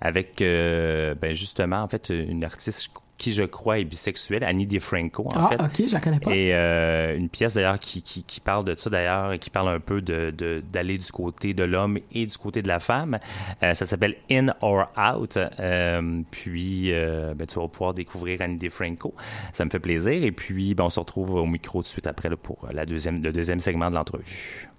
[0.00, 2.90] avec, euh, ben, justement, en fait, une artiste
[3.20, 5.62] qui je crois est bisexuelle, Annie DiFranco en ah, fait.
[5.62, 6.34] ok, je la connais pas.
[6.34, 9.78] Et euh, une pièce d'ailleurs qui, qui, qui, parle de ça d'ailleurs, qui parle un
[9.78, 10.32] peu de
[10.72, 13.18] d'aller du côté de l'homme et du côté de la femme.
[13.62, 15.36] Euh, ça s'appelle In or Out.
[15.36, 19.14] Euh, puis ben, tu vas pouvoir découvrir Annie DiFranco.
[19.52, 20.24] Ça me fait plaisir.
[20.24, 22.86] Et puis ben, on se retrouve au micro tout de suite après là, pour la
[22.86, 24.70] deuxième, le deuxième segment de l'entrevue.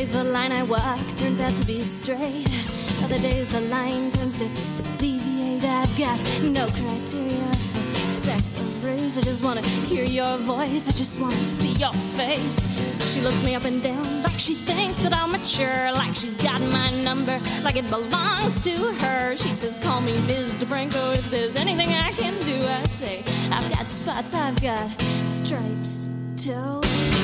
[0.00, 2.48] Days the line I walk turns out to be straight.
[3.04, 4.48] Other days the line tends to
[4.96, 5.62] deviate.
[5.62, 9.18] I've got no criteria for sex or race.
[9.18, 9.60] I just wanna
[9.90, 10.88] hear your voice.
[10.88, 12.56] I just wanna see your face.
[13.12, 16.62] She looks me up and down like she thinks that I'm mature, like she's got
[16.62, 19.36] my number, like it belongs to her.
[19.36, 20.54] She says, Call me Ms.
[20.60, 22.56] DeFranco if there's anything I can do.
[22.66, 24.88] I say, I've got spots, I've got
[25.24, 27.19] stripes, too.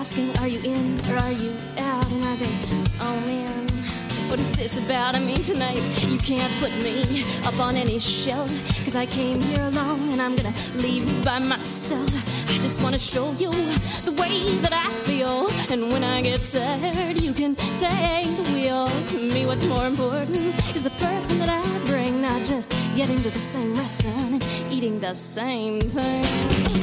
[0.00, 2.10] Asking, Are you in or are you out?
[2.10, 3.68] And I think, Oh man,
[4.30, 5.14] what is this about?
[5.14, 8.50] I mean, tonight you can't put me up on any shelf.
[8.84, 12.10] Cause I came here alone and I'm gonna leave by myself.
[12.48, 13.52] I just wanna show you
[14.08, 15.48] the way that I feel.
[15.70, 18.86] And when I get tired, you can take the wheel.
[19.12, 23.30] To me, what's more important is the person that I bring, not just getting to
[23.30, 26.79] the same restaurant and eating the same thing.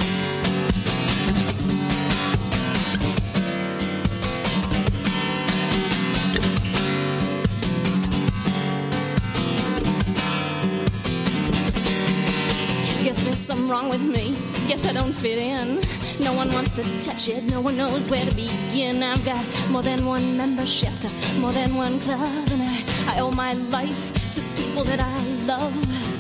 [13.88, 14.36] Wrong with me.
[14.68, 15.82] Guess I don't fit in.
[16.20, 19.04] No one wants to touch it, no one knows where to begin.
[19.04, 20.94] I've got more than one membership
[21.40, 26.17] more than one club, and I, I owe my life to people that I love.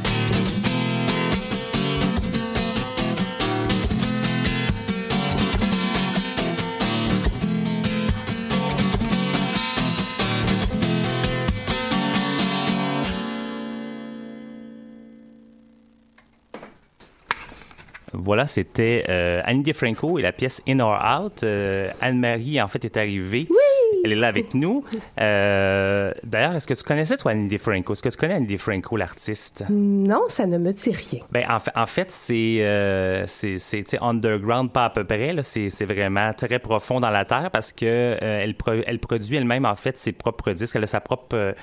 [18.13, 21.43] Voilà, c'était euh, Annie DeFranco et la pièce In or Out.
[21.43, 23.47] Euh, Anne-Marie, en fait, est arrivée.
[23.49, 23.57] Oui!
[24.05, 24.83] Elle est là avec nous.
[25.19, 27.93] Euh, D'ailleurs, est-ce que tu connaissais, toi, Annie DeFranco?
[27.93, 29.65] Est-ce que tu connais Annie DeFranco, l'artiste?
[29.69, 31.21] Non, ça ne me dit rien.
[31.31, 35.35] Ben, en, fait, en fait, c'est euh, c'est underground, pas à peu près.
[35.41, 39.75] C'est vraiment très profond dans la terre parce que elle, pro- elle produit elle-même, en
[39.75, 40.75] fait, ses propres disques.
[40.75, 41.55] Elle a sa propre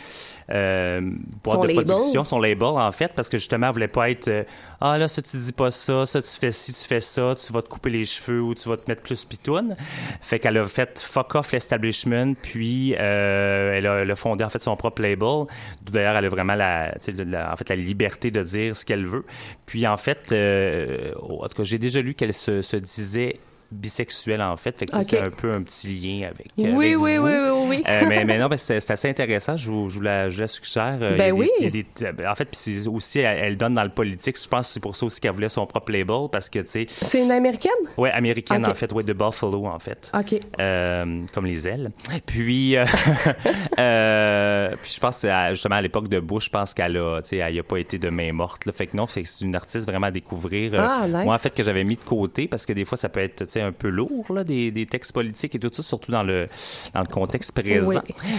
[0.48, 1.84] boîte Son de label.
[1.84, 4.44] production, son label, en fait, parce que justement, elle voulait pas être euh,
[4.80, 7.52] Ah là, ça, tu dis pas ça, ça, tu fais ci, tu fais ça, tu
[7.52, 9.76] vas te couper les cheveux ou tu vas te mettre plus pitoune.
[10.20, 14.48] Fait qu'elle a fait fuck off l'establishment, puis euh, elle, a, elle a fondé, en
[14.50, 15.46] fait, son propre label.
[15.82, 19.24] D'où D'ailleurs, elle a vraiment la, en fait, la liberté de dire ce qu'elle veut.
[19.66, 23.38] Puis, en fait, euh, en tout cas, j'ai déjà lu qu'elle se, se disait
[23.74, 25.02] bisexuelle en fait, fait que Ok.
[25.02, 27.04] c'était un peu un petit lien avec, Oui, avec oui, vous.
[27.04, 27.84] oui, oui, oui.
[27.88, 29.56] Euh, mais, mais non, ben, c'est assez intéressant.
[29.56, 30.98] Je vous, je vous la, je la suggère.
[31.00, 31.50] Euh, Ben il y a des- oui.
[31.60, 31.86] il y a des-
[32.22, 34.36] euh, en fait, puis aussi, elle, elle donne dans le politique.
[34.42, 36.66] Je pense que c'est pour ça aussi qu'elle voulait son propre label parce que, tu
[36.68, 37.72] sais, C'est une américaine?
[37.96, 40.10] ouais, américaine en fait, ouais, de Buffalo en fait.
[40.18, 40.38] OK.
[40.60, 41.90] Euh, comme les ailes.
[42.26, 42.84] Puis, euh,
[44.82, 47.54] puis je pense justement à l'époque de Bush, je pense qu'elle a, tu sais, elle
[47.54, 48.66] y a pas été de main morte.
[48.66, 48.72] Là.
[48.72, 50.72] Fait que non, fait que c'est une artiste vraiment à découvrir.
[50.78, 51.24] Ah, nice.
[51.24, 53.44] Moi, en fait, que j'avais mis de côté parce que des fois, ça peut être,
[53.44, 56.22] tu sais, un peu lourd là, des, des textes politiques et tout ça, surtout dans
[56.22, 56.48] le
[56.94, 57.88] dans le contexte présent.
[57.88, 57.96] Oui.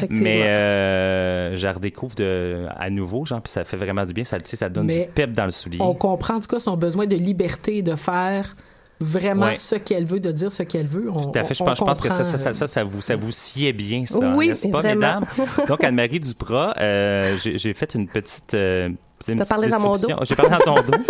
[0.10, 4.24] Mais euh, je la redécouvre de, à nouveau, genre, puis ça fait vraiment du bien.
[4.24, 5.80] Ça, ça donne Mais du pep dans le soulier.
[5.82, 8.56] On comprend en tout cas son besoin de liberté de faire
[9.02, 9.54] vraiment Ouais.
[9.56, 11.12] ce qu'elle veut, de dire ce qu'elle veut.
[11.12, 11.54] On, Tout à fait.
[11.54, 13.32] Je pense, je on pense que ça, ça, ça, euh, ça, ça vous, ça vous
[13.32, 14.34] sied bien, ça.
[14.36, 15.20] Oui, n'est-ce pas, vraiment.
[15.20, 15.26] mesdames?
[15.68, 18.54] Donc, Anne-Marie Duprat, euh, j'ai fait une petite.
[18.54, 18.90] euh,
[19.26, 20.08] T'as parlé dans mon dos.
[20.24, 20.98] J'ai parlé dans ton dos.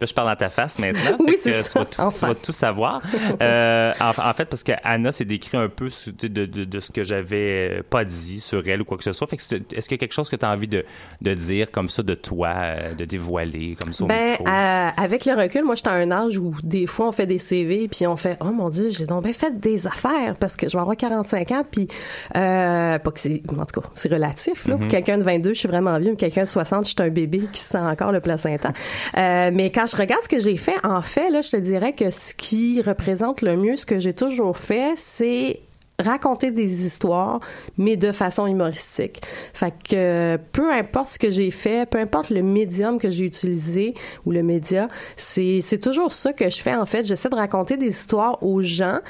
[0.00, 1.16] Là, je parle dans ta face maintenant.
[1.20, 1.70] Oui, c'est ça.
[1.70, 2.26] Tu vas tout, Enfin.
[2.28, 3.02] tu vas tout savoir.
[3.42, 5.88] Euh, en, en fait, parce que Anna s'est décrit un peu
[6.22, 9.26] de, de, ce que j'avais euh, pas dit sur elle ou quoi que ce soit.
[9.26, 10.84] Fait que est-ce qu'il y a quelque chose que tu as envie de,
[11.22, 14.46] de dire comme ça de toi, euh, de dévoiler comme ça au Ben, micro?
[14.46, 17.38] euh, avec le recul, moi, j'étais à un âge où des fois, on fait des
[17.38, 20.68] CV, puis on fait, oh mon Dieu, j'ai donc bien fait des affaires, parce que
[20.68, 21.88] je vais avoir 45 ans, puis,
[22.36, 24.74] euh, pas que c'est, en tout cas, c'est relatif, là.
[24.74, 24.80] Mhm.
[24.80, 27.08] Pour quelqu'un de 22, je suis vraiment vieux, mais quelqu'un de 60, je suis un
[27.08, 28.72] bébé qui sent encore le placenta.
[29.16, 32.10] Euh, quand je regarde ce que j'ai fait, en fait, là, je te dirais que
[32.10, 35.60] ce qui représente le mieux ce que j'ai toujours fait, c'est
[36.00, 37.40] raconter des histoires,
[37.78, 39.20] mais de façon humoristique.
[39.52, 43.94] Fait que peu importe ce que j'ai fait, peu importe le médium que j'ai utilisé
[44.24, 47.04] ou le média, c'est c'est toujours ça que je fais en fait.
[47.04, 49.00] J'essaie de raconter des histoires aux gens.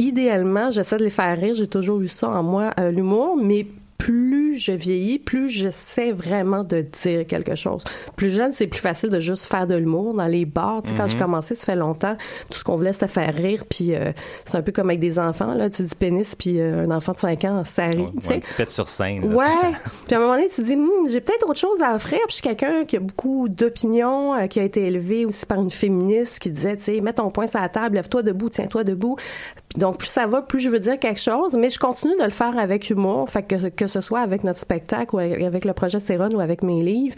[0.00, 1.54] Idéalement, j'essaie de les faire rire.
[1.54, 3.66] J'ai toujours eu ça en moi, euh, l'humour, mais
[3.98, 7.84] plus je vieillis, plus j'essaie vraiment de dire quelque chose.
[8.16, 10.82] Plus jeune, c'est plus facile de juste faire de l'humour dans les bars.
[10.82, 11.08] Tu sais, quand Mhm.
[11.08, 12.16] j'ai commencé, ça fait longtemps,
[12.50, 13.64] tout ce qu'on voulait, c'était faire rire.
[13.68, 14.12] Puis euh,
[14.44, 15.70] c'est un peu comme avec des enfants, là.
[15.70, 18.34] Tu dis pénis, puis euh, un enfant de 5 ans, ça rit, tu Ouais, sais.
[18.34, 19.20] un petit pet sur scène.
[19.28, 19.44] là, Ouais.
[19.46, 19.72] tu ça-
[20.06, 22.18] Puis à un moment donné, tu te dis, Hmm, j'ai peut-être autre chose à offrir.
[22.26, 25.60] Puis je suis quelqu'un qui a beaucoup d'opinions, euh, qui a été élevé aussi par
[25.60, 28.84] une féministe qui disait, tu sais, mets ton poing sur la table, lève-toi debout, tiens-toi
[28.84, 29.16] debout.
[29.76, 32.30] Donc plus ça va, plus je veux dire quelque chose, mais je continue de le
[32.30, 33.28] faire avec humour.
[33.28, 36.62] Fait que que ce soit avec notre spectacle ou avec le projet Céron ou avec
[36.62, 37.16] mes livres,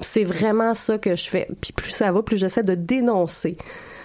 [0.00, 1.48] c'est vraiment ça que je fais.
[1.60, 3.56] Puis plus ça va, plus j'essaie de dénoncer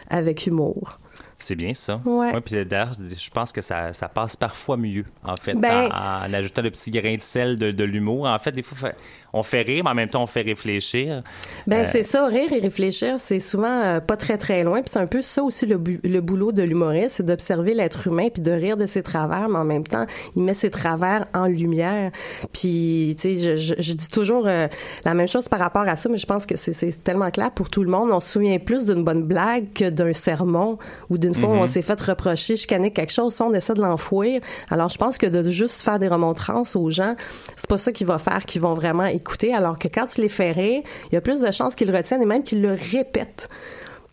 [0.10, 0.99] avec humour.
[1.38, 1.99] C'est bien ça.
[2.06, 2.39] Ouais.
[2.41, 6.34] puis d'ailleurs, je pense que ça, ça passe parfois mieux, en fait, Ben- en, en
[6.36, 8.28] ajoutant le petit grain de sel de, de l'humour.
[8.28, 8.91] En fait, des fois,
[9.34, 11.23] on fait rire, mais en même temps, on fait réfléchir.
[11.67, 14.82] Ben Euh, c'est ça, rire et réfléchir, c'est souvent euh, pas très très loin.
[14.82, 18.07] Puis c'est un peu ça aussi le, bu- le boulot de l'humoriste, c'est d'observer l'être
[18.07, 20.05] humain puis de rire de ses travers, mais en même temps,
[20.36, 22.11] il met ses travers en lumière.
[22.53, 24.67] Puis tu sais, je, je, je dis toujours euh,
[25.05, 27.51] la même chose par rapport à ça, mais je pense que c'est c'est tellement clair
[27.51, 28.09] pour tout le monde.
[28.11, 30.77] On se souvient plus d'une bonne blague que d'un sermon
[31.09, 31.59] ou d'une fois où Mhm.
[31.61, 34.41] on s'est fait reprocher, chicaner quelque chose, ça, on essaie de l'enfouir.
[34.69, 37.15] Alors je pense que de juste faire des remontrances aux gens,
[37.55, 39.53] c'est pas ça qui va faire qu'ils vont vraiment écouter.
[39.53, 41.97] Alors que quand tu les fais rire, il y a plus de chances qu'ils le
[41.97, 43.49] retiennent et même qu'ils le répètent.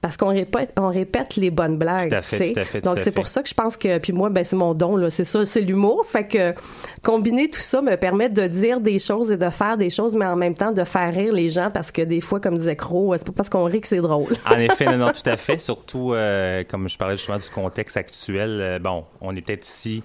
[0.01, 2.11] Parce qu'on répète, on répète les bonnes blagues.
[2.11, 2.53] Tout à fait, tu sais.
[2.53, 4.45] tout à fait, tout Donc c'est pour ça que je pense que puis moi ben
[4.45, 6.07] c'est mon don là, c'est ça, c'est l'humour.
[6.07, 6.55] Fait que
[7.03, 10.27] combiner tout ça me permet de dire des choses et de faire des choses, mais
[10.27, 13.13] en même temps de faire rire les gens parce que des fois, comme disait Crow,
[13.17, 14.35] c'est pas parce qu'on rit que c'est drôle.
[14.47, 15.59] En effet, non, non, tout à fait.
[15.59, 20.05] Surtout, euh, comme je parlais justement du contexte actuel, euh, bon, on est peut-être ici.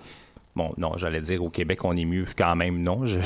[0.55, 2.81] Bon, non, j'allais dire au Québec, on est mieux quand même.
[2.83, 3.19] Non, je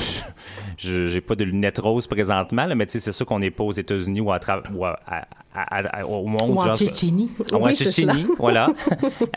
[0.78, 4.20] j'ai pas de lunettes roses présentement, là, mais c'est sûr qu'on n'est pas aux États-Unis
[4.22, 4.40] ou, à,
[4.74, 5.26] ou à- à-
[5.62, 6.50] à- à- au monde.
[6.50, 7.30] Ou en genre- Tchétchénie.
[7.52, 8.68] En Oui, c'est Tchétchénie, voilà.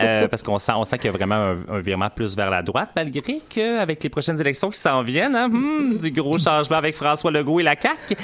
[0.00, 2.50] Euh, parce qu'on sent, on sent qu'il y a vraiment un, un virement plus vers
[2.50, 6.76] la droite, malgré qu'avec les prochaines élections qui s'en viennent, hein, hmm, du gros changement
[6.76, 8.16] avec François Legault et la CAQ.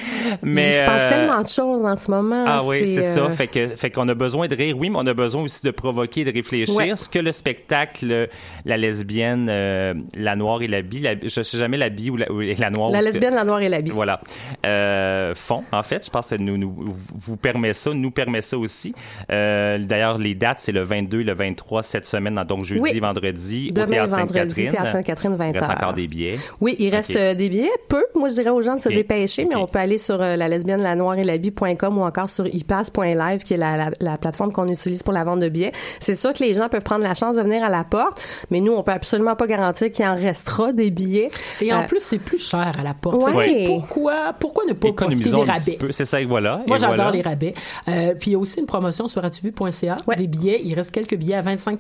[0.42, 2.44] Mais, il se passe euh, tellement de choses en ce moment.
[2.46, 3.30] ah oui, c'est euh, ça.
[3.30, 5.70] Fait que fait qu'on a besoin de rire, oui, mais on a besoin aussi de
[5.70, 6.74] provoquer, de réfléchir.
[6.74, 6.96] Ouais.
[6.96, 8.26] Ce que le spectacle, euh,
[8.64, 12.16] la lesbienne, euh, la noire et la bi, la, je sais jamais la bi ou
[12.16, 12.90] la, ou la noire.
[12.90, 13.90] La que- lesbienne, la noire et la bi.
[13.90, 14.20] Voilà.
[14.66, 16.74] Euh, font, en fait, je pense que ça nous, nous
[17.14, 18.94] vous permet ça ça nous permet ça aussi.
[19.30, 22.98] Euh, D'ailleurs, les dates, c'est le 22 et le 23 cette semaine, donc jeudi, Oui.
[22.98, 24.70] vendredi, au Demain, Théâtre vendredi, Sainte-Catherine.
[24.70, 26.38] Théâtre Sainte-Catherine, 20 Il reste encore des billets.
[26.60, 28.04] Oui, il reste euh, des billets, peu.
[28.14, 30.48] Moi, je dirais aux gens de se dépêcher, mais on peut aller sur euh, la
[30.48, 34.18] lesbienne, la noire et la vie.com ou encore sur ipass.live, qui est la, la, la
[34.18, 35.72] plateforme qu'on utilise pour la vente de billets.
[36.00, 38.20] C'est sûr que les gens peuvent prendre la chance de venir à la porte,
[38.50, 41.30] mais nous, on peut absolument pas garantir qu'il en restera des billets.
[41.60, 43.22] Et en Euh, plus, c'est plus cher à la porte.
[43.34, 43.64] Ouais.
[43.66, 45.76] Pourquoi, pourquoi ne pas profiter des rabais?
[45.78, 45.92] peu.
[45.92, 46.62] C'est ça, et voilà.
[46.66, 47.10] Moi, j'adore voilà.
[47.10, 47.54] les rabais.
[47.88, 49.96] Euh, puis il y a aussi une promotion sur atuvu.ca.
[50.16, 50.60] Des billets.
[50.64, 51.78] Il reste quelques billets à 25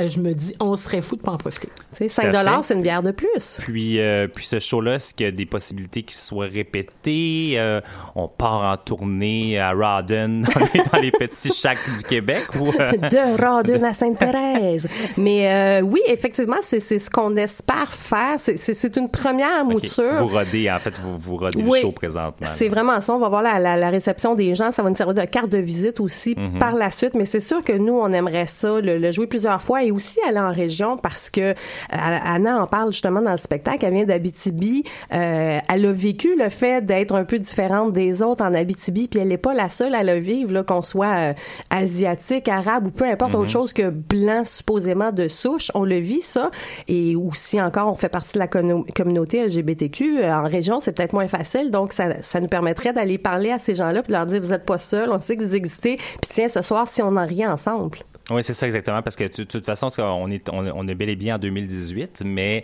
[0.00, 1.68] Euh, Je me dis, on serait fou de pas en profiter.
[1.92, 3.60] C'est 5 dollars, c'est une bière de plus.
[3.62, 7.54] Puis, euh, puis ce show-là, est-ce qu'il y a des possibilités qu'il soit répété?
[7.56, 7.80] Euh,
[8.14, 12.44] on part en tournée à Rawdon, dans les, dans les petits chacs du Québec?
[12.58, 14.88] Ou, euh, de Rawdon à Sainte-Thérèse.
[15.16, 18.38] Mais euh, oui, effectivement, c'est c'est ce qu'on espère faire.
[18.38, 20.14] C'est- C'est c'est une première mouture.
[20.20, 21.70] Vous rodez, en fait, vous, vous rodez Oui.
[21.74, 22.34] le show présentement.
[22.46, 22.52] là.
[22.54, 23.14] C'est vraiment ça.
[23.14, 24.72] On va voir la, la, la réception des gens.
[24.72, 26.58] Ça va nous servir de carte de visite aussi Mhm.
[26.58, 27.14] par la suite.
[27.14, 30.18] Mais c'est sûr que nous, on aimerait ça, le, le jouer plusieurs fois et aussi
[30.28, 31.54] aller en région parce que euh,
[31.90, 33.84] Anna en parle justement dans le spectacle.
[33.84, 34.84] Elle vient d'Abitibi.
[35.12, 39.08] Euh, elle a vécu le fait d'être un peu différente des autres en Abitibi.
[39.08, 41.32] Puis elle n'est pas la seule à le vivre, là, qu'on soit euh,
[41.70, 43.40] asiatique, arabe ou peu importe Mhm.
[43.40, 45.70] autre chose que blanc supposément de souche.
[45.74, 46.50] On le vit ça.
[46.88, 50.20] Et aussi encore, on fait partie de la communauté LGBTQ.
[50.22, 51.70] Euh, En région, c'est peut-être moins facile.
[51.70, 54.64] Donc, ça, ça nous permettrait d'aller parler à ces gens-là puis leur dire, vous êtes
[54.64, 55.96] pas seuls, on sait que vous existez.
[55.96, 57.98] Puis tiens, ce soir, si on en rit ensemble.
[58.30, 61.08] Oui, c'est ça exactement, parce que de toute façon, qu'on est, on, on est bel
[61.08, 62.62] et bien en 2018, mais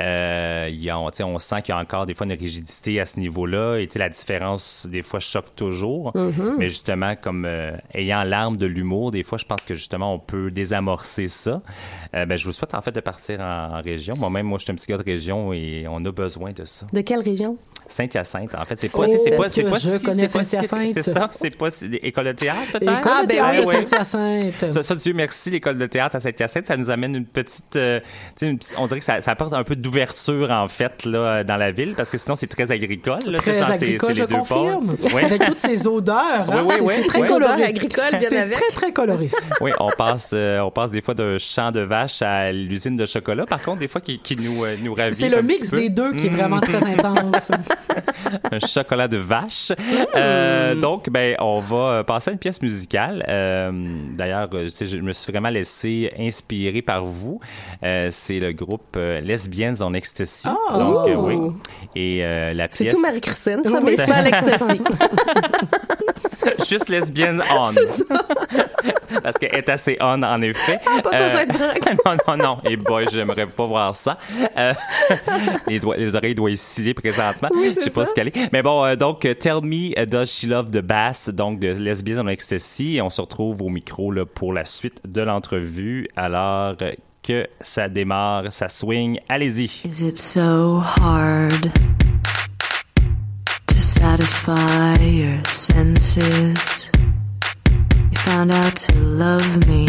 [0.00, 2.98] euh, il y a, on, on sent qu'il y a encore des fois une rigidité
[2.98, 6.16] à ce niveau-là, et la différence, des fois, choque toujours.
[6.16, 6.56] Mhm.
[6.58, 10.18] Mais justement, comme euh, ayant l'arme de l'humour, des fois, je pense que justement, on
[10.18, 11.60] peut désamorcer ça.
[12.14, 14.14] Euh, ben, je vous souhaite en fait de partir en, en région.
[14.18, 16.86] Moi-même, moi, je suis un petit gars de région et on a besoin de ça.
[16.92, 17.58] De quelle région?
[17.88, 20.44] Saint-Hyacinthe, en fait, c'est pas, Oh, c'est pas, c'est pas, je si- connais c'est pas
[20.44, 20.90] si- Saint-Hyacinthe.
[20.94, 22.98] C'est ça, c'est pas si- école de théâtre peut-être?
[22.98, 23.76] École Ah, de ben oui.
[23.76, 24.72] à Saint-Hyacinthe.
[24.72, 28.00] Ça, ça, Dieu merci, l'école de théâtre à Saint-Hyacinthe, ça nous amène une petite, euh,
[28.38, 31.44] tu sais, une on dirait que ça, ça apporte un peu d'ouverture en fait là
[31.44, 33.20] dans la ville, parce que sinon c'est très agricole.
[33.26, 34.96] Là, Très genre, c'est- agricole, c'est je les deux confirme.
[35.14, 35.24] Oui.
[35.24, 37.28] Avec toutes ces odeurs, hein, Oui, oui, oui, c'est très oui.
[37.28, 37.52] coloré.
[37.54, 38.52] Odeurs agricoles, bien avec.
[38.54, 39.30] très, très coloré.
[39.60, 43.06] Oui, on passe, euh, on passe des fois d'un champ de vache à l'usine de
[43.06, 43.46] chocolat.
[43.46, 45.14] Par contre, des fois qui, qui nous, euh, nous ravive.
[45.14, 46.36] C'est le mix des deux qui est Mm.
[46.36, 47.50] vraiment très intense.
[48.52, 49.72] un chocolat de vache.
[50.14, 53.24] Euh, donc, ben, on va euh, passer à une pièce musicale.
[53.28, 53.70] Euh,
[54.14, 57.40] D'ailleurs, je me suis vraiment laissé inspirer par vous.
[57.82, 60.48] Euh, c'est le groupe Lesbiennes en Ecstasy.
[60.48, 60.78] Oh!
[60.78, 61.38] Donc, oui.
[61.94, 62.94] Et la C'est pièce...
[62.94, 64.80] tout Marie-Christine, ça, mais ça, l'ecstasy.
[66.68, 67.64] Juste lesbienne on.
[69.22, 70.78] Parce qu'elle est assez on, en effet.
[70.86, 71.96] Euh, Pas besoin de drogue.
[72.06, 72.58] non, non, non.
[72.70, 74.18] Et boy, j'aimerais pas voir ça.
[74.56, 74.72] Euh,
[75.68, 77.48] les, doigts- les oreilles doivent sciller présentement.
[77.54, 78.10] Oui, Je sais pas ça.
[78.10, 78.52] ce qu'elle est.
[78.52, 82.24] Mais bon, euh, donc, euh, Tell Me Does She Love the Bass, donc de Lesbians
[82.24, 82.96] on Ecstasy.
[82.96, 86.08] Et on se retrouve au micro là, pour la suite de l'entrevue.
[86.16, 89.18] Alors euh, que ça démarre, ça swing.
[89.28, 89.64] Allez-y.
[89.84, 91.72] Is it so hard
[93.66, 96.75] to satisfy your senses?
[98.26, 99.86] Found out to love me.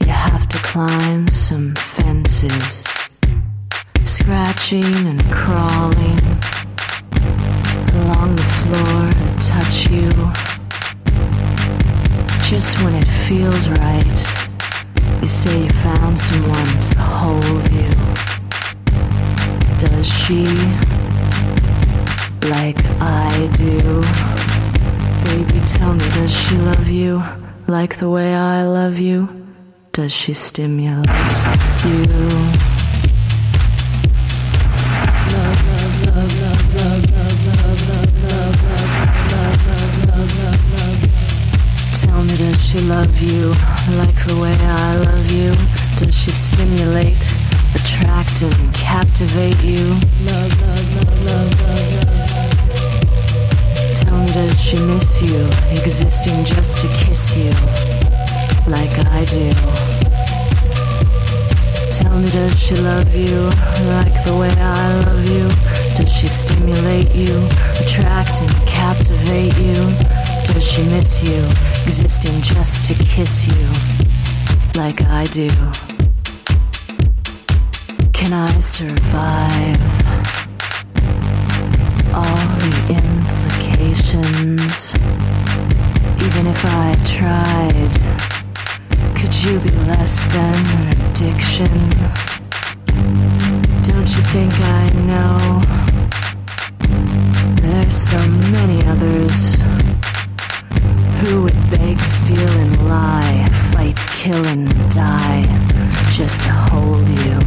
[0.00, 2.82] You have to climb some fences,
[4.04, 6.18] scratching and crawling
[7.92, 10.08] along the floor to touch you.
[12.48, 14.20] Just when it feels right.
[15.20, 17.90] You say you found someone to hold you.
[19.78, 20.46] Does she?
[22.48, 24.51] Like I do.
[25.32, 27.22] Baby, tell me, does she love you
[27.66, 29.46] like the way I love you?
[29.92, 31.06] Does she stimulate
[31.86, 32.04] you?
[35.32, 37.80] Love, love, love, love, love, love, love,
[38.28, 38.60] love,
[39.32, 39.60] love,
[40.12, 41.00] love, love, love.
[41.98, 43.54] Tell me, does she love you
[43.96, 45.54] like the way I love you?
[45.96, 47.24] Does she stimulate,
[47.74, 49.96] attract, and captivate you?
[50.26, 52.21] Love, love, love, love, love, love.
[54.32, 57.50] Does she miss you, existing just to kiss you,
[58.66, 59.52] like I do?
[61.92, 63.50] Tell me, does she love you
[63.92, 65.48] like the way I love you?
[65.96, 67.46] Does she stimulate you,
[67.78, 69.74] attract and captivate you?
[70.52, 71.44] Does she miss you,
[71.86, 73.68] existing just to kiss you,
[74.80, 75.48] like I do?
[78.14, 79.76] Can I survive
[82.14, 83.11] all the
[84.14, 84.26] Even
[86.46, 87.92] if I tried,
[89.16, 91.72] could you be less than an addiction?
[93.82, 95.62] Don't you think I know?
[97.62, 98.18] There's so
[98.52, 99.56] many others
[101.20, 105.44] Who would beg, steal, and lie, fight, kill, and die
[106.12, 107.38] just to hold you,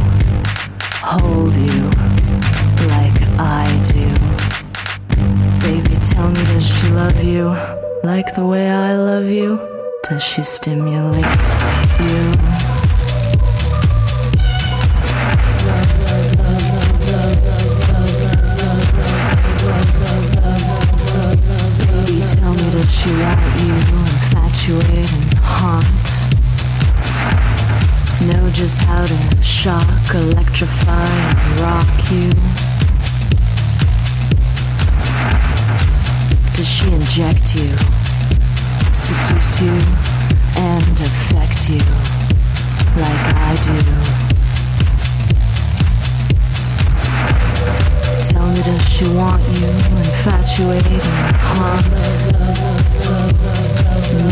[1.00, 1.90] hold you
[2.88, 4.45] like I do?
[6.10, 7.56] Tell me, does she love you
[8.02, 9.58] like the way I love you?
[10.08, 11.24] Does she stimulate
[12.00, 12.32] you?
[22.88, 26.06] She want you, infatuate and haunt?
[28.28, 32.55] Know just how to shock, electrify, and rock you?
[36.56, 37.68] Does she inject you,
[38.94, 39.76] seduce you,
[40.56, 41.84] and affect you
[42.96, 43.76] like I do?
[48.22, 49.68] Tell me, does she want you,
[50.00, 51.84] infatuate and haunt?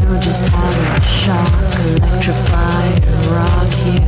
[0.03, 1.53] Know just how to shock,
[1.85, 4.01] electrify, and rock you?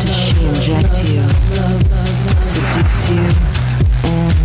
[0.00, 1.22] Does she inject you,
[2.40, 3.28] seduce you,
[4.04, 4.37] and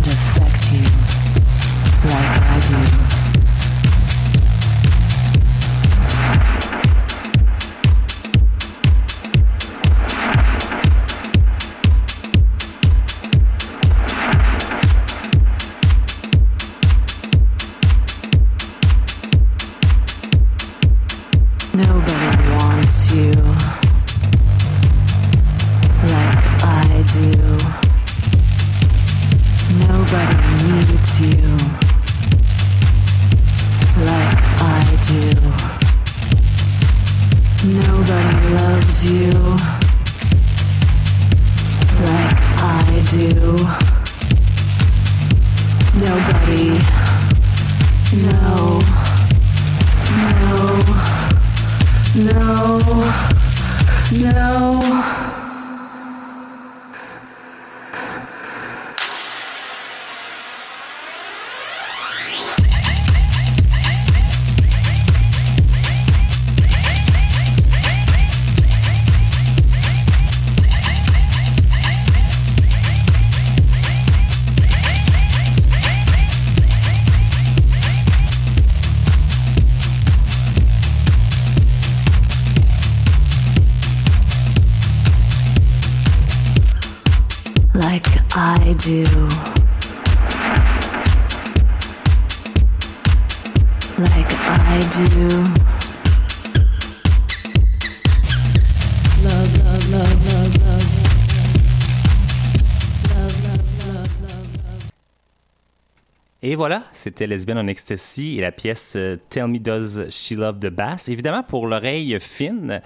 [107.04, 111.10] c'était Lesbienne en Ecstasy et la pièce euh, Tell Me Does She Love the Bass?
[111.10, 112.80] Évidemment, pour l'oreille fine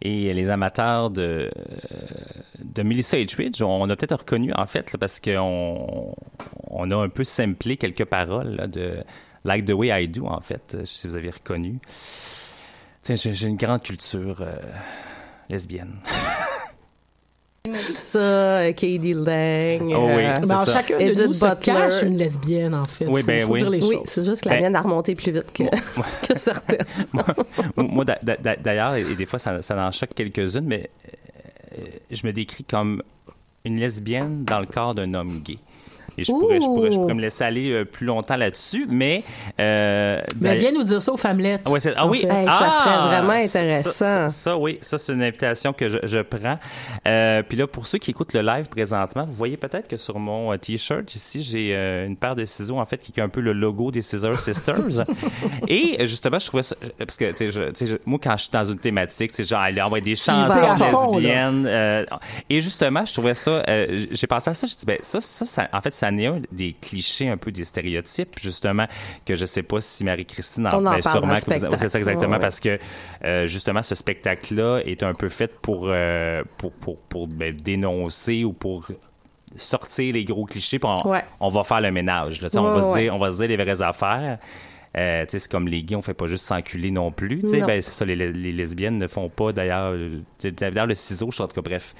[0.00, 1.50] et les amateurs de,
[2.60, 6.14] de Melissa Etheridge, on a peut-être reconnu, en fait, parce qu'on
[6.68, 9.02] on a un peu samplé quelques paroles de
[9.44, 11.80] Like the Way I Do, en fait, sais si vous avez reconnu.
[13.04, 14.54] J'ai une grande culture euh,
[15.48, 15.96] lesbienne.
[17.94, 19.92] Ça, Katie Lang.
[19.94, 21.60] Oh oui, euh, Ben, chacun de Edith nous se Butler.
[21.74, 23.06] cache une lesbienne, en fait.
[23.06, 23.60] Oui, faut, ben faut oui.
[23.60, 25.64] dire les Oui, c'est juste que la Ben- mienne a remonté plus vite que,
[26.26, 26.86] que certaines.
[27.76, 30.88] Moi, d'a- d'a- d'ailleurs, et des fois, ça, ça en choque quelques-unes, mais
[31.78, 33.02] euh, je me décris comme
[33.66, 35.58] une lesbienne dans le corps d'un homme gay.
[36.18, 39.22] Et je pourrais, je, pourrais, je pourrais me laisser aller euh, plus longtemps là-dessus, mais...
[39.58, 41.68] Euh, Mais ben- viens nous dire ça aux femmelettes.
[41.68, 43.90] Ouais, c'est- ah oui, ça ah, serait vraiment intéressant.
[43.92, 46.58] Ça, ça, oui, ça c'est une invitation que je, je prends.
[47.06, 50.18] Euh, puis là, pour ceux qui écoutent le live présentement, vous voyez peut-être que sur
[50.18, 53.28] mon euh, t-shirt ici, j'ai euh, une paire de ciseaux en fait qui est un
[53.28, 55.04] peu le logo des Scissor Sisters.
[55.68, 58.36] Et justement, je trouvais ça parce que tu sais, je- tu sais, je- moi quand
[58.36, 61.66] je suis dans une thématique, c'est genre aller envoyer des chansons fond, lesbiennes.
[61.66, 62.04] euh,
[62.48, 63.62] et justement, je trouvais ça.
[63.68, 64.66] euh, j'ai pensé à ça.
[64.66, 67.52] Je dis ben ça, ça, ça, en fait, ça n'est un des clichés, un peu
[67.52, 68.86] des stéréotypes, justement
[69.26, 72.32] que je sais pas si Marie-Christine en, On en ben, sûrement vous- c'est ça exactement
[72.34, 72.38] ouais.
[72.40, 72.78] parce que
[73.24, 78.44] euh, justement ce spectacle-là est un peu fait pour euh, pour pour, pour ben, dénoncer
[78.44, 78.88] ou pour
[79.56, 81.22] sortir les gros clichés puis on, Ouais.
[81.40, 83.56] on va faire le ménage là, on va se dire on va se dire les
[83.56, 84.38] vraies affaires
[84.96, 87.44] euh, c'est comme les gays, on fait pas juste s'enculer non plus.
[87.44, 87.64] Non.
[87.64, 89.92] Ben, c'est ça, les, les lesbiennes ne font pas d'ailleurs.
[89.92, 91.94] le ciseau, je suis en tout cas, bref.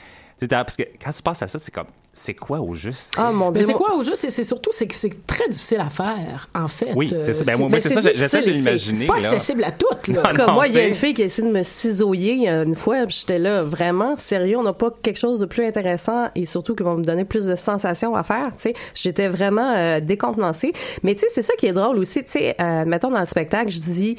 [0.49, 3.15] Parce que quand tu penses à ça, c'est comme, c'est quoi au juste?
[3.17, 3.61] Ah, mon Dieu.
[3.61, 4.29] Mais c'est quoi au juste?
[4.29, 6.93] C'est surtout, c'est que c'est très difficile à faire, en fait.
[6.97, 7.45] Oui, c'est ça.
[7.45, 8.99] Ben, moi, c'est ça, j'essaie de l'imaginer.
[9.01, 10.23] C'est pas accessible à toutes, là.
[10.25, 12.49] En tout cas, moi, il y a une fille qui a essayé de me cisailler
[12.49, 16.47] une fois, j'étais là, vraiment, sérieux, on n'a pas quelque chose de plus intéressant et
[16.47, 18.75] surtout qui va me donner plus de sensations à faire, tu sais.
[18.95, 20.73] J'étais vraiment euh, décontenancée.
[21.03, 23.27] Mais tu sais, c'est ça qui est drôle aussi, tu sais, euh, mettons dans le
[23.27, 24.17] spectacle, je dis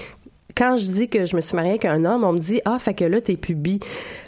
[0.56, 2.78] quand je dis que je me suis mariée avec un homme, on me dit ah
[2.80, 3.80] fait que là t'es pubis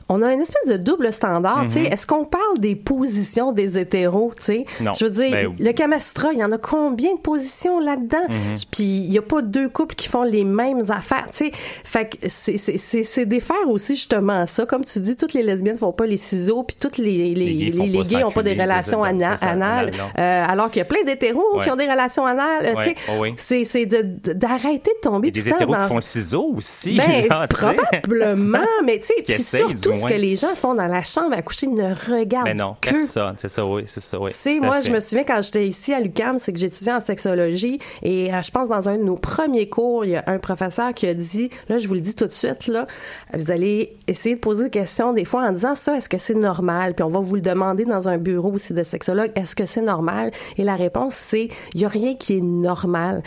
[0.09, 1.63] on a une espèce de double standard.
[1.67, 1.79] tu sais.
[1.81, 1.85] Mhm.
[1.93, 4.31] Est-ce qu'on parle des positions des hétéros?
[4.37, 4.65] tu sais?
[4.81, 4.91] Non.
[4.93, 8.23] Je veux dire, Ben, le Kamastra, il y en a combien de positions là-dedans?
[8.29, 8.55] Mhm.
[8.71, 11.25] Puis il n'y a pas deux couples qui font les mêmes affaires.
[11.31, 11.51] tu sais.
[11.83, 14.65] Fait que c'est- c'est c'est- c'est défaire aussi justement ça.
[14.65, 17.53] Comme tu dis, toutes les lesbiennes font pas les ciseaux, puis toutes les, les, Les
[17.71, 19.91] gays les- pas gays ont pas des relations ça, ana- ça, anales.
[20.19, 22.65] Euh, alors qu'il y a plein d'hétéros qui ont des relations anales.
[22.65, 22.93] euh, Ouais.
[22.95, 23.11] tu sais.
[23.11, 23.33] Oh oui.
[23.37, 25.95] C'est c'est de- de- d'arrêter de tomber Il y a des hétéros dans qui font
[25.95, 26.97] le ciseau aussi.
[26.97, 31.03] ben, là, probablement, mais tu sais, puis surtout ce que les gens font dans la
[31.03, 33.35] chambre à coucher ne regardent Mais non, que personne.
[33.37, 34.31] C'est ça, oui, c'est ça, oui.
[34.31, 34.87] tu sais, moi, fait.
[34.87, 38.41] je me souviens quand j'étais ici à l'UCAM, c'est que j'étudiais en sexologie et euh,
[38.41, 41.13] je pense dans un de nos premiers cours, il y a un professeur qui a
[41.13, 42.87] dit, là, je vous le dis tout de suite, là,
[43.33, 46.33] vous allez essayer de poser des questions des fois en disant ça, est-ce que c'est
[46.35, 46.93] normal?
[46.93, 49.81] Puis on va vous le demander dans un bureau aussi de sexologue, est-ce que c'est
[49.81, 50.31] normal?
[50.57, 53.23] Et la réponse, c'est, il y a rien qui est normal.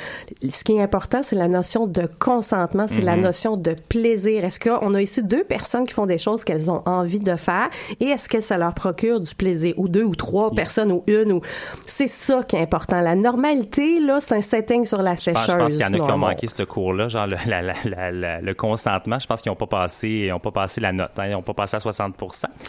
[0.49, 3.23] Ce qui est important, c'est la notion de consentement, c'est la Mhm.
[3.23, 4.45] notion de plaisir.
[4.45, 7.69] Est-ce qu'on a ici deux personnes qui font des choses qu'elles ont envie de faire
[8.01, 9.75] et est-ce que ça leur procure du plaisir?
[9.77, 11.41] Ou deux ou trois personnes ou une ou...
[11.85, 13.01] C'est ça qui est important.
[13.01, 15.47] La normalité, là, c'est un setting sur la sécheuse.
[15.47, 17.75] je pense qu'il y en a qui ont manqué ce cours-là, genre le, la- la-
[17.85, 19.19] la- la- le consentement.
[19.19, 21.11] Je pense qu'ils n'ont pas passé, ils ont pas passé la note.
[21.19, 21.27] hein.
[21.27, 22.15] ils n'ont pas passé à 60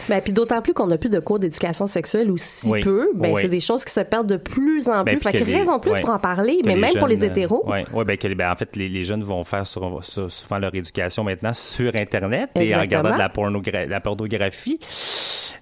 [0.08, 2.80] Ben, puis d'autant plus qu'on n'a plus de cours d'éducation sexuelle ou si Oui.
[2.80, 3.40] peu, ben, Oui.
[3.42, 5.16] c'est des choses qui se perdent de plus en Ben, plus.
[5.16, 7.30] puis fait que que les- raison plus pour en parler, mais même pour les jeunes,
[7.30, 7.64] hétéros.
[7.66, 10.58] Oui, ouais, ben, que, ben, en fait, les, les jeunes vont faire sur, sur- souvent
[10.58, 14.78] leur éducation maintenant sur Internet et en regardant de la, pornogra- la pornographie.
[14.78, 14.86] Tu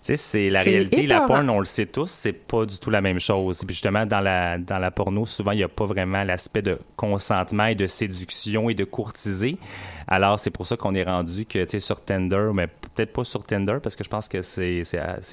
[0.00, 1.06] sais, c'est la réalité.
[1.06, 3.58] La porn, on le sait tous, c'est pas du tout la même chose.
[3.66, 6.78] Puis justement, dans la, dans la porno, souvent, il n'y a pas vraiment l'aspect de
[6.96, 9.58] consentement et de séduction et de courtiser.
[10.08, 13.24] Alors, c'est pour ça qu'on est rendu que, tu sais, sur Tinder, mais peut-être pas
[13.24, 14.82] sur Tinder, parce que je pense que c'est,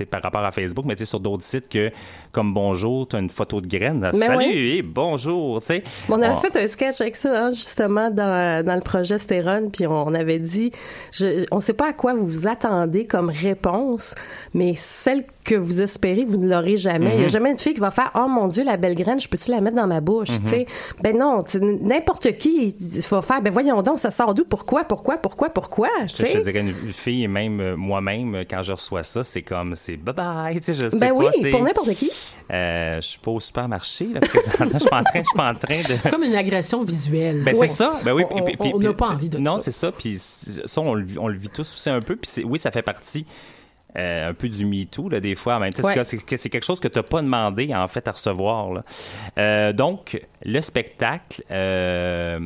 [0.09, 1.91] par rapport à Facebook, mais tu sais, sur d'autres sites que,
[2.31, 4.09] comme bonjour, tu as une photo de graine.
[4.15, 4.75] Mais Salut oui.
[4.77, 5.83] et bonjour, tu sais.
[6.09, 9.69] On avait On- fait un sketch avec ça, hein, justement, dans, dans le projet Stérone,
[9.71, 10.71] puis on, on avait dit,
[11.11, 14.15] je, on sait pas à quoi vous vous attendez comme réponse,
[14.55, 17.11] mais celle que vous espérez, vous ne l'aurez jamais.
[17.15, 17.29] Il y a Mhm.
[17.29, 19.61] jamais une fille qui va faire, oh mon Dieu, la belle graine, je peux-tu la
[19.61, 20.65] mettre dans ma bouche, tu sais?
[21.01, 21.39] Ben non,
[21.81, 24.45] n'importe qui, il va faire, ben voyons donc, ça sort d'où?
[24.45, 24.83] Pourquoi?
[24.85, 25.17] Pourquoi?
[25.17, 25.49] Pourquoi?
[25.49, 25.89] Pourquoi?
[26.07, 26.39] Je te, je sais?
[26.39, 29.75] te dirais une, fille et même euh, moi-même euh, quand je reçois ça c'est comme
[29.75, 32.09] c'est bye bye tu sais je sais Ben pas, oui, pour n'importe qui.
[32.51, 35.49] Euh, je suis pas au supermarché là présentement je suis en train je suis pas
[35.51, 37.41] en train de C'est comme une agression visuelle.
[37.43, 37.67] ben Oui.
[37.67, 38.35] c'est ça ben oui On-
[38.79, 39.59] n'a pas puis- envie de non ça.
[39.59, 42.29] c'est ça puis ça on le, vit- on le vit tous aussi un peu puis
[42.31, 43.25] c'est- oui ça fait partie
[43.97, 45.55] euh, un peu du MeToo, là, des fois.
[45.55, 46.03] En même temps, Ouais.
[46.03, 48.71] c'est que c'est quelque chose que tu n'as pas demandé, en fait, à recevoir.
[48.73, 48.83] là.
[49.37, 52.39] Euh, donc, le spectacle, euh,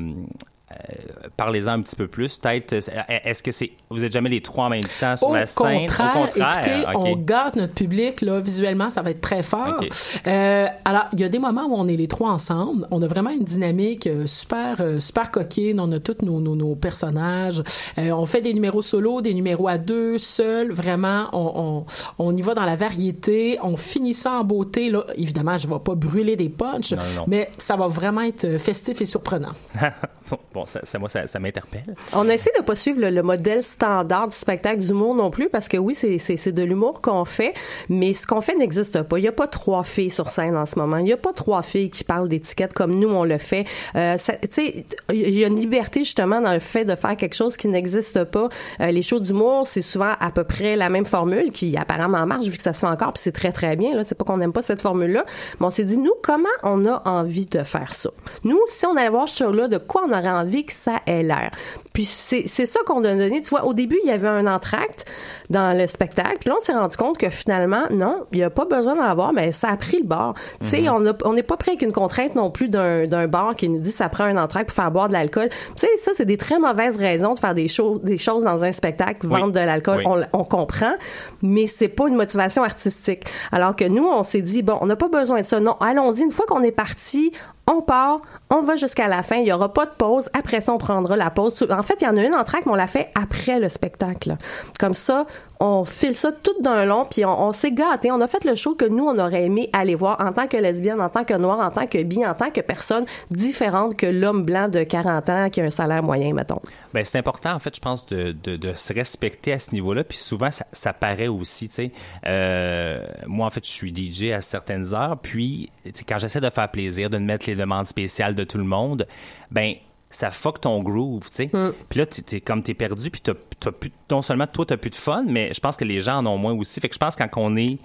[1.38, 2.38] parlez-en un petit peu plus.
[2.38, 3.72] Peut-être, euh, est-ce que c'est.
[3.90, 5.56] Vous êtes jamais les trois en même temps sur Au la scène?
[5.88, 6.58] contraire, Au contraire.
[6.60, 9.80] écoutez, on gâte notre public là, visuellement, ça va être très fort.
[10.28, 12.88] Euh, alors, il y a des moments où on est les trois ensemble.
[12.92, 15.80] On a vraiment une dynamique euh, super, euh, super coquine.
[15.80, 17.64] On a tous nos, nos, nos personnages.
[17.98, 20.72] Euh, on fait des numéros solo, des numéros à deux, seuls.
[20.72, 21.86] Vraiment, on,
[22.20, 23.58] on, on y va dans la variété.
[23.62, 24.90] On finit ça en beauté.
[24.90, 27.24] Là, évidemment, je vais pas brûler des punchs, Non, non.
[27.28, 29.52] mais ça va vraiment être euh, festif et surprenant.
[30.58, 31.96] bon, ça, moi, ça, m'interpelle.
[32.14, 35.50] On a essayé de pas suivre le, le modèle standard du spectacle d'humour non plus
[35.50, 37.54] parce que oui, c'est, de l'humour qu'on fait,
[37.90, 39.20] mais ce qu'on fait n'existe pas.
[39.20, 40.98] Il y a pas trois filles sur scène en ce moment.
[40.98, 43.66] Il y a pas trois filles qui parlent d'étiquette comme nous on le fait.
[43.96, 47.36] Euh, tu sais, il y a une liberté justement dans le fait de faire quelque
[47.36, 48.50] chose qui n'existe pas.
[48.82, 52.46] Euh, les shows d'humour, c'est souvent à peu près la même formule qui apparemment marche
[52.46, 54.38] vu que ça se fait encore puis c'est très très bien là, c'est pas qu'on
[54.38, 55.26] n'aime pas cette formule là,
[55.60, 58.10] mais on s'est dit nous comment on a envie de faire ça?
[58.44, 61.00] Nous, si on allait voir ce show là, de quoi on aurait envie que ça
[61.06, 61.52] ait l'air.
[61.94, 63.42] Puis c'est ça qu'on a donné.
[63.42, 65.06] Tu vois, au début, il y avait un entracte
[65.50, 66.38] dans le spectacle.
[66.42, 69.02] Puis là, on s'est rendu compte que finalement, non, il n'y a pas besoin d'en
[69.04, 70.36] avoir, mais ça a pris le bord.
[70.62, 71.14] Tu sais, Mhm.
[71.26, 73.92] on n'est pas prêt avec une contrainte non plus d'un d'un bar qui nous dit
[73.92, 75.50] ça prend un entracte pour faire boire de l'alcool.
[75.50, 78.64] Tu sais, ça, c'est des très mauvaises raisons de faire des, choses des choses dans
[78.64, 79.40] un spectacle, Oui.
[79.40, 80.04] vendre de l'alcool.
[80.06, 80.24] Oui.
[80.34, 80.94] On, on comprend,
[81.42, 83.24] mais c'est pas une motivation artistique.
[83.52, 85.60] Alors que nous, on s'est dit, bon, on n'a pas besoin de ça.
[85.60, 86.22] Non, allons-y.
[86.22, 87.32] Une fois qu'on est parti,
[87.68, 89.38] on part, on va jusqu'à la fin.
[89.38, 90.30] Il y aura pas de pause.
[90.34, 91.66] Après ça, on prendra la pause.
[91.70, 93.70] En fait, il y en a une en track, mais on l'a fait après le
[93.70, 94.38] spectacle.
[94.80, 95.26] Comme ça,
[95.60, 98.12] on file ça tout d'un long, puis on, s'est gâté.
[98.12, 100.58] On a fait le show que nous, on aurait aimé aller voir en tant que
[100.58, 104.06] lesbienne, en tant que noire, en tant que bi, en tant que personne différente que
[104.06, 106.62] l'homme blanc de 40 ans qui a un salaire moyen, mettons.
[106.94, 108.36] Ben, c'est important, en fait, je pense, de,
[108.76, 110.04] se respecter à ce niveau-là.
[110.04, 111.92] Puis souvent, ça, ça paraît aussi, tu sais.
[112.26, 115.18] Euh, moi, en fait, je suis DJ à certaines heures.
[115.22, 115.72] Puis,
[116.08, 119.08] quand j'essaie de faire plaisir, de mettre les demandes spéciales de tout le monde,
[119.52, 119.74] ben
[120.10, 121.50] ça fuck ton groove, tu sais.
[121.52, 121.74] Mm.
[121.90, 124.90] Puis là, t'es, comme t'es perdu, puis t'as, t'as plus, non seulement toi, t'as plus
[124.90, 126.80] de fun, mais je pense que les gens en ont moins aussi.
[126.80, 127.80] Fait que je pense quand on est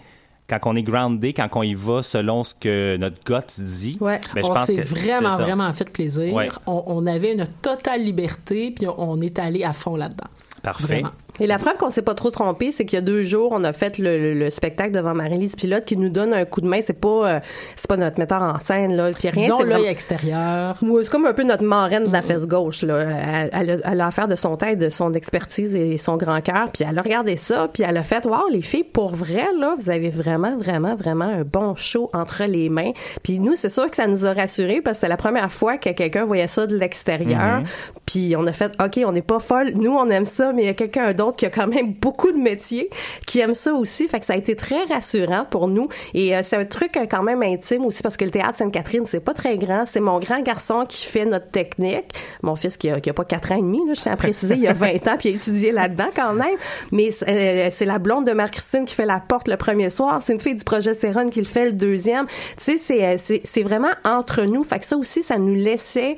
[0.48, 4.20] quand on est groundé, quand on y va selon ce que notre gut dit, Ouais.
[4.34, 6.34] ben, je on pense s'est que vraiment, vraiment fait plaisir.
[6.34, 6.48] Ouais.
[6.66, 10.26] On, on avait une totale liberté, puis on, on est allé à fond là-dedans.
[10.62, 10.86] Parfait.
[10.86, 11.10] Vraiment.
[11.40, 13.64] Et la preuve qu'on s'est pas trop trompé, c'est qu'il y a deux jours, on
[13.64, 16.66] a fait le, le- le spectacle devant Marie-Lise Pilote qui nous donne un coup de
[16.68, 16.80] main.
[16.82, 17.40] C'est pas, euh,
[17.74, 19.10] c'est pas notre metteur en scène, là.
[19.18, 20.76] Puis rien, c'est l'œil extérieur.
[20.80, 22.82] C'est comme un peu notre marraine de la fesse gauche.
[22.82, 22.98] Là.
[23.00, 26.40] Elle, elle a, elle a affaire de son tête, de son expertise et son grand
[26.42, 26.68] cœur.
[26.72, 29.74] Puis elle a regardé ça, puis elle a fait «Wow, les filles, pour vrai, là,
[29.78, 33.88] vous avez vraiment, vraiment, vraiment un bon show entre les mains.» Puis nous, c'est sûr
[33.90, 36.66] que ça nous a rassurés parce que c'était la première fois que quelqu'un voyait ça
[36.66, 37.60] de l'extérieur.
[37.60, 37.64] Mhm.
[38.04, 39.72] Puis on a fait «OK, on n'est pas folle.
[39.74, 42.32] Nous, on aime ça, mais il y a quelqu'un d'autre qui a quand même beaucoup
[42.32, 42.90] de métiers
[43.26, 45.88] qui aime ça aussi.» Fait que ça a été très rassurant pour nous.
[46.14, 49.06] Et euh, c'est un truc euh, quand même intime aussi parce que le théâtre Sainte-Catherine,
[49.06, 49.84] c'est pas très grand.
[49.86, 52.12] C'est mon grand garçon qui fait notre technique.
[52.42, 54.72] Mon fils qui a, pas 4 ans et demi, je tiens à préciser, il a
[54.72, 56.56] 20 ans puis il a étudié là-dedans quand même.
[56.90, 60.20] Mais c'est euh, la blonde de Marie-Christine qui fait la porte le premier soir.
[60.22, 62.26] C'est une fille du projet Céron qui le fait le deuxième.
[62.56, 64.64] Tu sais, c'est vraiment entre nous.
[64.64, 66.16] Fait que ça aussi, ça nous laissait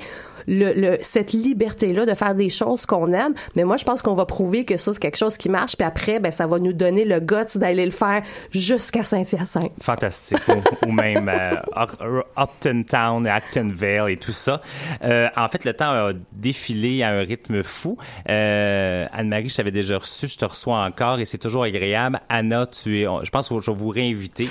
[1.01, 3.33] cette liberté-là de faire des choses qu'on aime.
[3.55, 5.75] Mais moi, je pense qu'on va prouver que ça, c'est quelque chose qui marche.
[5.75, 8.21] Puis après, ben, ça va nous donner le guts d'aller le faire
[8.51, 9.71] jusqu'à Saint-Hyacinthe.
[9.81, 10.39] Fantastique.
[10.85, 14.61] ou, même euh, Up- Upton Town, Actonville et tout ça.
[15.03, 17.97] Euh, en fait, le temps a défilé à un rythme fou.
[18.29, 22.19] Euh, Anne-Marie, je t'avais déjà reçu, je te reçois encore et c'est toujours agréable.
[22.29, 24.49] Anna, tu es, je pense que je vais vous réinviter.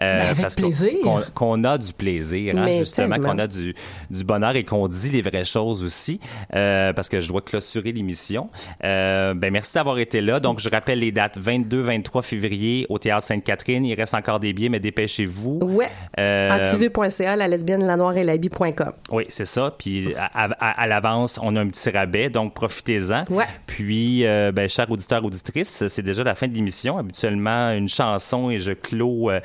[0.00, 0.90] Euh, Ben, avec parce qu'on- plaisir.
[1.02, 3.74] Qu'on, qu'on a du plaisir, hein, justement, qu'on a du,
[4.10, 6.20] du bonheur et qu'on dit les vraies choses aussi,
[6.54, 8.48] euh, parce que je dois clôturer l'émission.
[8.84, 10.40] Euh, ben merci d'avoir été là.
[10.40, 13.84] Donc, je rappelle les dates 22-23 février au Théâtre Sainte-Catherine.
[13.84, 15.60] Il reste encore des billets, mais dépêchez-vous.
[15.62, 15.88] Ouais.
[16.18, 18.92] Euh, Antivue.ca, la lesbienne, la noire et l'habit.com.
[19.10, 19.74] oui, c'est ça.
[19.78, 23.24] Puis à, à- à l'avance, on a un petit rabais, donc profitez-en.
[23.30, 23.44] Ouais.
[23.66, 26.98] Puis, euh, ben, chers auditeurs, auditrices, c'est déjà la fin de l'émission.
[26.98, 29.40] Habituellement, une chanson et je clôt euh,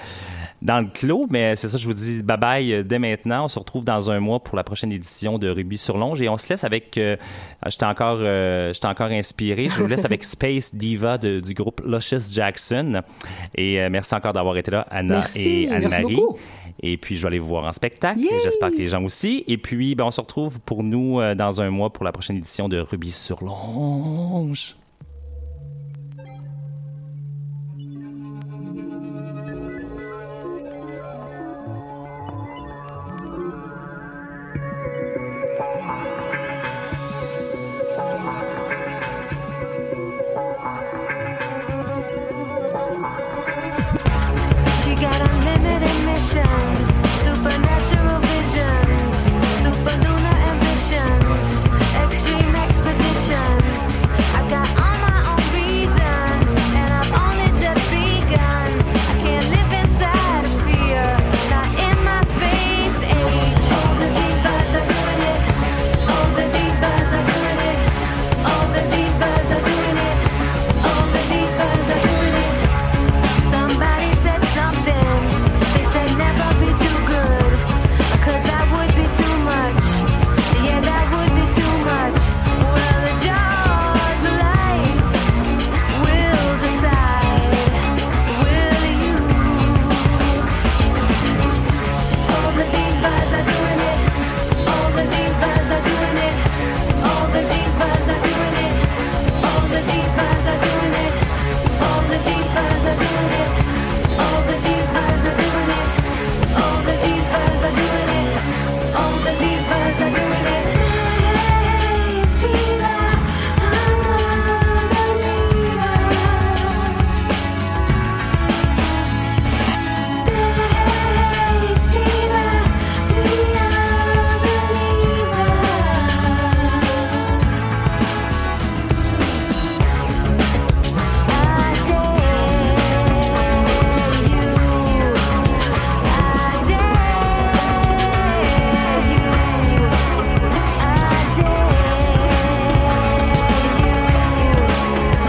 [0.61, 3.45] dans le clos, mais c'est ça, je vous dis bye bye euh, dès maintenant.
[3.45, 6.29] On se retrouve dans un mois pour la prochaine édition de Ruby sur Longe et
[6.29, 6.97] on se laisse avec.
[6.97, 7.15] Euh,
[7.67, 9.69] j'étais encore, euh, j'étais encore inspiré.
[9.69, 13.01] Je vous laisse avec Space Diva de- du groupe Luscious Jackson.
[13.55, 16.15] Et euh, merci encore d'avoir été là, Anna Merci, et merci Anne-Marie.
[16.15, 16.37] beaucoup.
[16.81, 18.21] Et puis, je vais aller vous voir en spectacle.
[18.43, 19.43] J'espère que les gens aussi.
[19.47, 22.69] Et puis, ben, on se retrouve pour nous dans un mois pour la prochaine édition
[22.69, 24.77] de Ruby sur Longe.